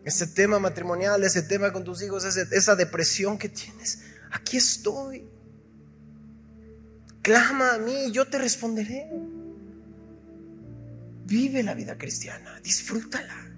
Ese 0.06 0.28
tema 0.28 0.60
matrimonial, 0.60 1.24
ese 1.24 1.42
tema 1.42 1.74
con 1.74 1.84
tus 1.84 2.04
hijos, 2.04 2.24
esa 2.24 2.76
depresión 2.76 3.40
que 3.40 3.50
tienes, 3.50 4.04
aquí 4.30 4.58
estoy. 4.58 5.26
Clama 7.24 7.74
a 7.74 7.78
mí, 7.80 8.12
yo 8.12 8.28
te 8.28 8.38
responderé. 8.38 9.10
Vive 11.28 11.62
la 11.62 11.74
vida 11.74 11.98
cristiana, 11.98 12.58
disfrútala. 12.64 13.52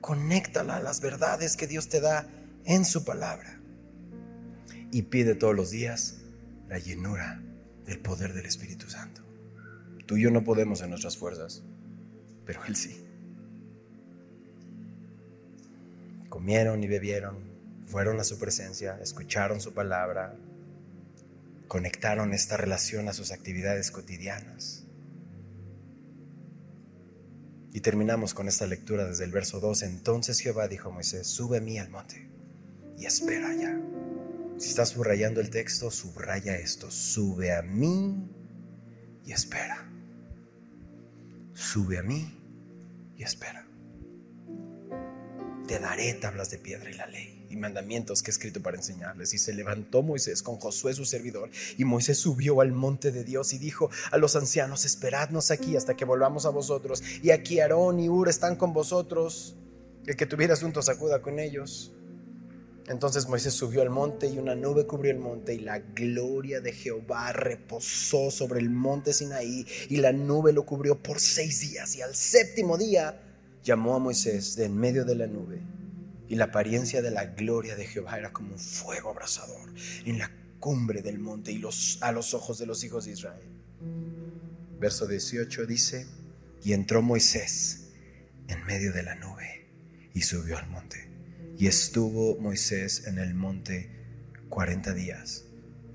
Conéctala 0.00 0.76
a 0.76 0.82
las 0.82 1.00
verdades 1.00 1.56
que 1.56 1.68
Dios 1.68 1.88
te 1.88 2.00
da 2.00 2.26
en 2.64 2.84
su 2.84 3.04
palabra. 3.04 3.60
Y 4.90 5.02
pide 5.02 5.36
todos 5.36 5.54
los 5.54 5.70
días 5.70 6.16
la 6.68 6.78
llenura 6.78 7.40
del 7.86 8.00
poder 8.00 8.32
del 8.32 8.46
Espíritu 8.46 8.90
Santo. 8.90 9.22
Tú 10.06 10.16
y 10.16 10.22
yo 10.22 10.32
no 10.32 10.42
podemos 10.42 10.80
en 10.82 10.90
nuestras 10.90 11.16
fuerzas, 11.16 11.62
pero 12.44 12.64
Él 12.64 12.74
sí. 12.74 13.06
Comieron 16.28 16.82
y 16.82 16.88
bebieron, 16.88 17.38
fueron 17.86 18.18
a 18.18 18.24
su 18.24 18.36
presencia, 18.36 18.98
escucharon 19.00 19.60
su 19.60 19.72
palabra, 19.72 20.34
conectaron 21.70 22.34
esta 22.34 22.56
relación 22.56 23.08
a 23.08 23.12
sus 23.12 23.30
actividades 23.30 23.92
cotidianas. 23.92 24.88
Y 27.72 27.78
terminamos 27.78 28.34
con 28.34 28.48
esta 28.48 28.66
lectura 28.66 29.04
desde 29.04 29.22
el 29.22 29.30
verso 29.30 29.60
2. 29.60 29.84
Entonces 29.84 30.40
Jehová 30.40 30.66
dijo 30.66 30.88
a 30.88 30.92
Moisés, 30.92 31.28
sube 31.28 31.58
a 31.58 31.60
mí 31.60 31.78
al 31.78 31.88
monte 31.88 32.28
y 32.98 33.06
espera 33.06 33.50
allá 33.50 33.78
si 34.58 34.68
estás 34.68 34.88
subrayando 34.88 35.40
el 35.40 35.48
texto, 35.48 35.92
subraya 35.92 36.56
esto. 36.56 36.90
Sube 36.90 37.54
a 37.54 37.62
mí 37.62 38.28
y 39.24 39.32
espera. 39.32 39.88
Sube 41.54 41.98
a 41.98 42.02
mí 42.02 42.36
y 43.16 43.22
espera. 43.22 43.64
Te 45.68 45.78
daré 45.78 46.14
tablas 46.14 46.50
de 46.50 46.58
piedra 46.58 46.90
y 46.90 46.94
la 46.94 47.06
ley 47.06 47.39
y 47.50 47.56
mandamientos 47.56 48.22
que 48.22 48.30
he 48.30 48.32
escrito 48.32 48.62
para 48.62 48.76
enseñarles. 48.76 49.34
Y 49.34 49.38
se 49.38 49.52
levantó 49.52 50.02
Moisés 50.02 50.42
con 50.42 50.56
Josué 50.56 50.94
su 50.94 51.04
servidor. 51.04 51.50
Y 51.76 51.84
Moisés 51.84 52.18
subió 52.18 52.60
al 52.60 52.72
monte 52.72 53.10
de 53.10 53.24
Dios 53.24 53.52
y 53.52 53.58
dijo 53.58 53.90
a 54.10 54.16
los 54.16 54.36
ancianos, 54.36 54.84
esperadnos 54.84 55.50
aquí 55.50 55.76
hasta 55.76 55.96
que 55.96 56.04
volvamos 56.04 56.46
a 56.46 56.50
vosotros. 56.50 57.02
Y 57.22 57.30
aquí 57.30 57.60
Aarón 57.60 57.98
y 58.00 58.08
Ur 58.08 58.28
están 58.28 58.56
con 58.56 58.72
vosotros. 58.72 59.56
El 60.06 60.16
que 60.16 60.26
tuviera 60.26 60.54
asuntos 60.54 60.88
acuda 60.88 61.20
con 61.20 61.38
ellos. 61.38 61.92
Entonces 62.88 63.28
Moisés 63.28 63.54
subió 63.54 63.82
al 63.82 63.90
monte 63.90 64.26
y 64.26 64.38
una 64.38 64.54
nube 64.54 64.86
cubrió 64.86 65.12
el 65.12 65.18
monte 65.18 65.54
y 65.54 65.60
la 65.60 65.78
gloria 65.78 66.60
de 66.60 66.72
Jehová 66.72 67.32
reposó 67.32 68.32
sobre 68.32 68.58
el 68.58 68.70
monte 68.70 69.12
Sinaí 69.12 69.64
y 69.88 69.98
la 69.98 70.12
nube 70.12 70.52
lo 70.52 70.66
cubrió 70.66 71.00
por 71.00 71.20
seis 71.20 71.60
días 71.60 71.94
y 71.94 72.02
al 72.02 72.16
séptimo 72.16 72.76
día 72.76 73.20
llamó 73.62 73.94
a 73.94 74.00
Moisés 74.00 74.56
de 74.56 74.64
en 74.64 74.76
medio 74.76 75.04
de 75.04 75.14
la 75.14 75.28
nube 75.28 75.60
y 76.30 76.36
la 76.36 76.44
apariencia 76.44 77.02
de 77.02 77.10
la 77.10 77.26
gloria 77.26 77.74
de 77.74 77.86
Jehová 77.86 78.16
era 78.16 78.32
como 78.32 78.52
un 78.52 78.58
fuego 78.58 79.10
abrasador 79.10 79.68
en 80.04 80.18
la 80.18 80.30
cumbre 80.60 81.02
del 81.02 81.18
monte 81.18 81.50
y 81.50 81.58
los, 81.58 81.98
a 82.02 82.12
los 82.12 82.34
ojos 82.34 82.56
de 82.58 82.66
los 82.66 82.84
hijos 82.84 83.06
de 83.06 83.10
Israel. 83.10 83.42
Verso 84.78 85.08
18 85.08 85.66
dice, 85.66 86.06
y 86.62 86.72
entró 86.72 87.02
Moisés 87.02 87.88
en 88.46 88.64
medio 88.64 88.92
de 88.92 89.02
la 89.02 89.16
nube 89.16 89.66
y 90.14 90.22
subió 90.22 90.56
al 90.56 90.68
monte. 90.68 91.10
Y 91.58 91.66
estuvo 91.66 92.38
Moisés 92.38 93.08
en 93.08 93.18
el 93.18 93.34
monte 93.34 93.90
40 94.50 94.94
días 94.94 95.46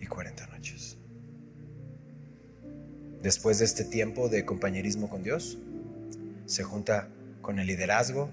y 0.02 0.06
40 0.06 0.48
noches. 0.48 0.98
Después 3.22 3.60
de 3.60 3.66
este 3.66 3.86
tiempo 3.86 4.28
de 4.28 4.44
compañerismo 4.44 5.10
con 5.10 5.24
Dios, 5.24 5.58
se 6.46 6.64
junta 6.64 7.08
con 7.42 7.58
el 7.58 7.68
liderazgo. 7.68 8.30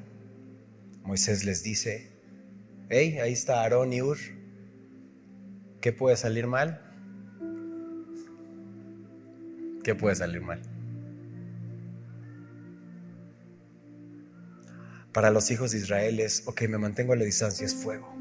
Moisés 1.05 1.45
les 1.45 1.63
dice, 1.63 2.11
hey, 2.89 3.19
ahí 3.19 3.33
está 3.33 3.63
Aarón 3.63 3.93
y 3.93 4.03
Ur. 4.03 4.19
¿Qué 5.81 5.93
puede 5.93 6.17
salir 6.17 6.47
mal? 6.47 6.81
¿Qué 9.83 9.95
puede 9.95 10.15
salir 10.15 10.41
mal? 10.41 10.63
Para 15.13 15.31
los 15.31 15.51
hijos 15.51 15.73
de 15.73 15.79
Israel 15.79 16.21
es, 16.21 16.45
ok, 16.47 16.63
me 16.69 16.79
mantengo 16.79 17.13
a 17.13 17.17
la 17.17 17.25
distancia, 17.25 17.67
es 17.67 17.75
fuego. 17.75 18.15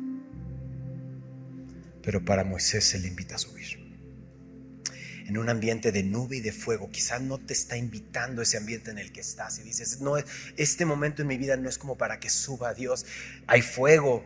Pero 2.02 2.26
para 2.26 2.44
Moisés 2.44 2.84
se 2.84 3.00
le 3.00 3.08
invita 3.08 3.36
a 3.36 3.38
subir. 3.38 3.81
En 5.28 5.38
un 5.38 5.50
ambiente 5.50 5.92
de 5.92 6.04
nube 6.04 6.38
y 6.38 6.42
de 6.42 6.52
fuego, 6.52 6.90
quizás 6.90 7.22
no 7.22 7.38
te 7.38 7.54
está 7.54 7.78
invitando 7.78 8.42
ese 8.42 8.58
ambiente 8.58 8.92
en 8.92 8.98
el 8.98 9.12
que 9.12 9.22
estás 9.22 9.60
y 9.60 9.64
dices, 9.64 10.02
no, 10.02 10.16
este 10.58 10.86
momento 10.86 11.22
en 11.22 11.28
mi 11.28 11.38
vida 11.38 11.58
no 11.58 11.70
es 11.70 11.78
como 11.78 11.98
para 11.98 12.20
que 12.20 12.30
suba 12.30 12.70
a 12.70 12.74
Dios. 12.74 13.06
Hay 13.48 13.62
fuego, 13.62 14.26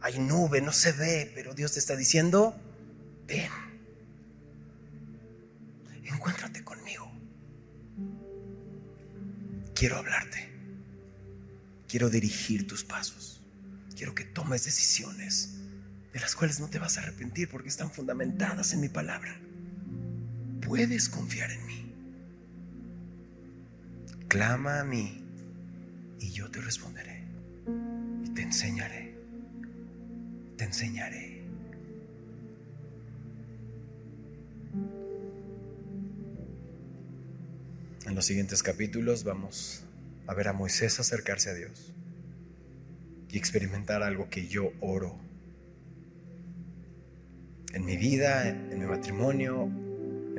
hay 0.00 0.18
nube, 0.18 0.60
no 0.60 0.72
se 0.72 0.92
ve, 0.92 1.30
pero 1.34 1.54
Dios 1.54 1.72
te 1.72 1.78
está 1.78 1.96
diciendo, 1.96 2.56
ven, 3.26 3.50
encuéntrate 6.04 6.64
conmigo. 6.64 7.10
Quiero 9.74 9.96
hablarte. 9.96 10.48
Quiero 11.86 12.10
dirigir 12.10 12.66
tus 12.66 12.84
pasos. 12.84 13.42
Quiero 13.96 14.14
que 14.14 14.24
tomes 14.24 14.64
decisiones 14.64 15.54
de 16.12 16.20
las 16.20 16.34
cuales 16.34 16.60
no 16.60 16.68
te 16.68 16.78
vas 16.78 16.98
a 16.98 17.02
arrepentir 17.02 17.48
porque 17.48 17.68
están 17.68 17.90
fundamentadas 17.90 18.72
en 18.72 18.80
mi 18.80 18.88
palabra. 18.88 19.40
Puedes 20.68 21.08
confiar 21.08 21.50
en 21.50 21.66
mí. 21.66 21.92
Clama 24.28 24.80
a 24.80 24.84
mí 24.84 25.24
y 26.20 26.30
yo 26.30 26.50
te 26.50 26.60
responderé. 26.60 27.22
Y 28.22 28.28
te 28.34 28.42
enseñaré. 28.42 29.14
Te 30.58 30.64
enseñaré. 30.64 31.42
En 38.04 38.14
los 38.14 38.26
siguientes 38.26 38.62
capítulos 38.62 39.24
vamos 39.24 39.84
a 40.26 40.34
ver 40.34 40.48
a 40.48 40.52
Moisés 40.52 41.00
acercarse 41.00 41.48
a 41.48 41.54
Dios 41.54 41.94
y 43.30 43.38
experimentar 43.38 44.02
algo 44.02 44.28
que 44.28 44.48
yo 44.48 44.70
oro 44.80 45.18
en 47.72 47.86
mi 47.86 47.96
vida, 47.96 48.50
en 48.50 48.78
mi 48.78 48.84
matrimonio, 48.84 49.87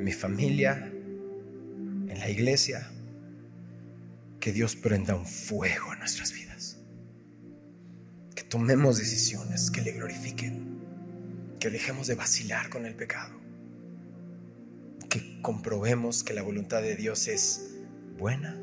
en 0.00 0.04
mi 0.04 0.12
familia, 0.12 0.90
en 2.08 2.18
la 2.18 2.30
iglesia, 2.30 2.90
que 4.40 4.50
Dios 4.50 4.74
prenda 4.74 5.14
un 5.14 5.26
fuego 5.26 5.92
en 5.92 5.98
nuestras 5.98 6.32
vidas, 6.32 6.78
que 8.34 8.42
tomemos 8.42 8.96
decisiones 8.96 9.70
que 9.70 9.82
le 9.82 9.92
glorifiquen, 9.92 10.80
que 11.60 11.68
dejemos 11.68 12.06
de 12.06 12.14
vacilar 12.14 12.70
con 12.70 12.86
el 12.86 12.94
pecado, 12.94 13.38
que 15.10 15.42
comprobemos 15.42 16.24
que 16.24 16.32
la 16.32 16.40
voluntad 16.40 16.80
de 16.80 16.96
Dios 16.96 17.28
es 17.28 17.74
buena, 18.18 18.58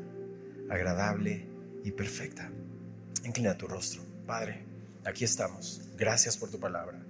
agradable 0.68 1.46
y 1.84 1.92
perfecta. 1.92 2.50
Inclina 3.24 3.56
tu 3.56 3.68
rostro. 3.68 4.02
Padre, 4.26 4.64
aquí 5.04 5.24
estamos. 5.24 5.88
Gracias 5.96 6.36
por 6.36 6.50
tu 6.50 6.58
palabra. 6.58 7.07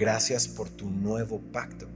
Gracias 0.00 0.48
por 0.48 0.70
tu 0.70 0.88
nuevo 0.90 1.40
pacto. 1.52 1.86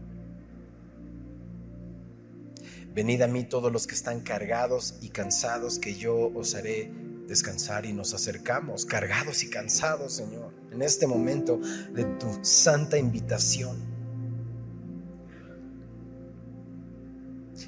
Venid 2.95 3.23
a 3.23 3.27
mí 3.27 3.45
todos 3.45 3.73
los 3.73 3.87
que 3.87 3.95
están 3.95 4.21
cargados 4.21 4.97
y 5.01 5.09
cansados, 5.09 5.79
que 5.79 5.95
yo 5.95 6.31
os 6.35 6.55
haré 6.55 6.93
descansar 7.27 7.87
y 7.87 7.95
nos 7.95 8.13
acercamos, 8.13 8.85
cargados 8.85 9.43
y 9.43 9.51
cansados, 9.51 10.13
Señor, 10.13 10.53
en 10.71 10.83
este 10.83 11.07
momento 11.07 11.59
de 11.93 12.05
tu 12.05 12.39
santa 12.43 12.99
invitación 12.99 13.95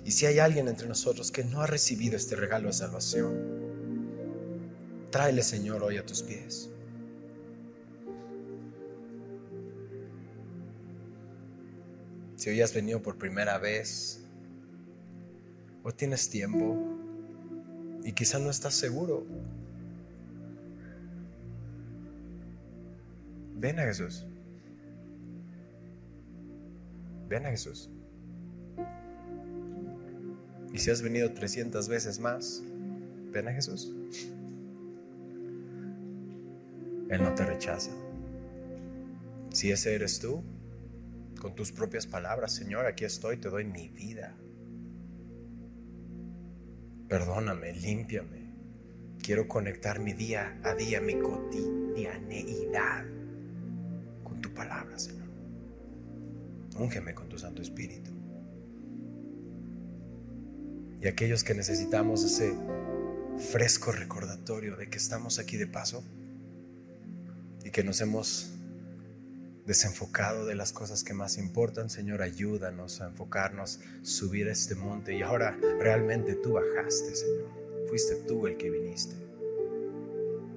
Y 0.07 0.12
si 0.12 0.24
hay 0.24 0.39
alguien 0.39 0.68
entre 0.68 0.87
nosotros 0.87 1.32
que 1.32 1.43
no 1.43 1.62
ha 1.62 1.66
recibido 1.66 2.16
este 2.16 2.37
regalo 2.37 2.68
de 2.68 2.74
salvación, 2.74 3.34
tráele, 5.11 5.43
Señor, 5.43 5.82
hoy 5.82 5.97
a 5.97 6.07
tus 6.07 6.22
pies. 6.22 6.70
Si 12.47 12.51
hoy 12.51 12.62
has 12.62 12.72
venido 12.72 13.03
por 13.03 13.18
primera 13.18 13.59
vez, 13.59 14.20
o 15.82 15.90
tienes 15.90 16.30
tiempo 16.30 16.76
y 18.05 18.12
quizá 18.12 18.38
no 18.38 18.51
estás 18.51 18.72
seguro. 18.74 19.26
Ven 23.57 23.80
a 23.80 23.82
Jesús. 23.82 24.24
Ven 27.28 27.47
a 27.47 27.51
Jesús. 27.51 27.90
Y 30.72 30.78
si 30.78 30.88
has 30.92 31.03
venido 31.03 31.32
300 31.32 31.88
veces 31.88 32.20
más, 32.20 32.62
ven 33.32 33.49
a 33.49 33.53
Jesús. 33.53 33.92
Él 37.11 37.24
no 37.24 37.34
te 37.34 37.44
rechaza. 37.44 37.90
Si 39.53 39.72
ese 39.72 39.97
eres 39.97 40.20
tú, 40.20 40.44
con 41.41 41.55
tus 41.55 41.72
propias 41.72 42.07
palabras, 42.07 42.53
Señor, 42.55 42.87
aquí 42.87 43.05
estoy, 43.05 43.37
te 43.37 43.49
doy 43.49 43.64
mi 43.64 43.89
vida. 43.89 44.34
Perdóname, 47.09 47.72
límpiame. 47.72 48.47
Quiero 49.22 49.47
conectar 49.49 50.01
mi 50.01 50.12
día 50.12 50.59
a 50.64 50.74
día, 50.74 51.01
mi 51.01 51.18
cotidianeidad 51.18 53.05
con 54.24 54.41
tu 54.41 54.53
palabra, 54.53 54.99
Señor. 54.99 55.26
Úngeme 56.78 57.14
con 57.14 57.28
tu 57.28 57.39
Santo 57.39 57.62
Espíritu. 57.62 58.11
Y 61.01 61.09
aquellos 61.09 61.45
que 61.45 61.55
necesitamos 61.55 62.24
ese 62.24 62.55
fresco 63.39 63.93
recordatorio 63.93 64.76
de 64.76 64.89
que 64.89 64.97
estamos 64.97 65.39
aquí 65.39 65.57
de 65.57 65.66
paso 65.66 66.03
y 67.64 67.70
que 67.70 67.84
nos 67.84 68.01
hemos 68.01 68.56
desenfocado 69.67 70.47
de 70.47 70.55
las 70.55 70.73
cosas 70.73 71.03
que 71.03 71.12
más 71.12 71.39
importan, 71.39 71.91
Señor, 71.91 72.23
ayúdanos 72.23 73.01
a 73.01 73.09
enfocarnos, 73.09 73.81
subir 74.03 74.49
a 74.49 74.53
este 74.53 74.77
monte 74.77 75.14
y 75.14 75.23
ahora 75.23 75.59
realmente 75.81 76.37
tú 76.37 76.53
bajaste, 76.53 77.17
Señor. 77.17 77.49
Fuiste 77.89 78.14
tú 78.29 78.47
el 78.47 78.57
que 78.57 78.71
viniste. 78.71 79.17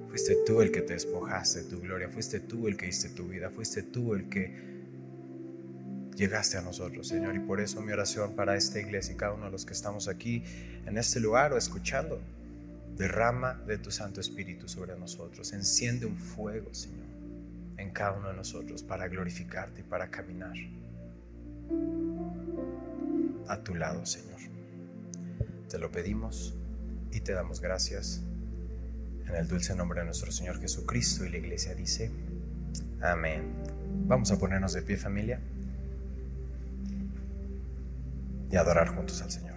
Fuiste 0.08 0.36
tú 0.46 0.62
el 0.62 0.70
que 0.70 0.82
te 0.82 0.94
despojaste 0.94 1.62
de 1.62 1.70
tu 1.70 1.80
gloria, 1.80 2.08
fuiste 2.08 2.40
tú 2.40 2.68
el 2.68 2.76
que 2.76 2.86
diste 2.86 3.10
tu 3.10 3.28
vida, 3.28 3.50
fuiste 3.50 3.82
tú 3.82 4.14
el 4.14 4.28
que 4.28 4.70
llegaste 6.16 6.58
a 6.58 6.62
nosotros, 6.62 7.08
Señor. 7.08 7.34
Y 7.34 7.40
por 7.40 7.60
eso 7.60 7.80
mi 7.80 7.92
oración 7.92 8.34
para 8.34 8.56
esta 8.56 8.80
iglesia 8.80 9.14
y 9.14 9.16
cada 9.16 9.34
uno 9.34 9.46
de 9.46 9.52
los 9.52 9.64
que 9.64 9.72
estamos 9.72 10.08
aquí 10.08 10.44
en 10.86 10.98
este 10.98 11.18
lugar 11.20 11.52
o 11.52 11.56
escuchando, 11.56 12.20
derrama 12.96 13.54
de 13.66 13.78
tu 13.78 13.90
Santo 13.90 14.20
Espíritu 14.20 14.68
sobre 14.68 14.96
nosotros. 14.96 15.52
Enciende 15.52 16.06
un 16.06 16.16
fuego, 16.16 16.72
Señor 16.74 17.09
en 17.80 17.90
cada 17.90 18.12
uno 18.12 18.28
de 18.28 18.34
nosotros 18.34 18.82
para 18.82 19.08
glorificarte 19.08 19.80
y 19.80 19.84
para 19.84 20.10
caminar 20.10 20.54
a 23.48 23.62
tu 23.62 23.74
lado, 23.74 24.04
Señor. 24.06 24.40
Te 25.68 25.78
lo 25.78 25.90
pedimos 25.90 26.54
y 27.12 27.20
te 27.20 27.32
damos 27.32 27.60
gracias 27.60 28.22
en 29.26 29.34
el 29.34 29.48
dulce 29.48 29.74
nombre 29.74 30.00
de 30.00 30.06
nuestro 30.06 30.30
Señor 30.30 30.60
Jesucristo 30.60 31.24
y 31.24 31.30
la 31.30 31.38
iglesia 31.38 31.74
dice, 31.74 32.10
amén. 33.00 33.54
Vamos 34.06 34.30
a 34.32 34.38
ponernos 34.38 34.72
de 34.72 34.82
pie 34.82 34.96
familia 34.96 35.40
y 38.50 38.56
adorar 38.56 38.88
juntos 38.88 39.22
al 39.22 39.30
Señor. 39.30 39.49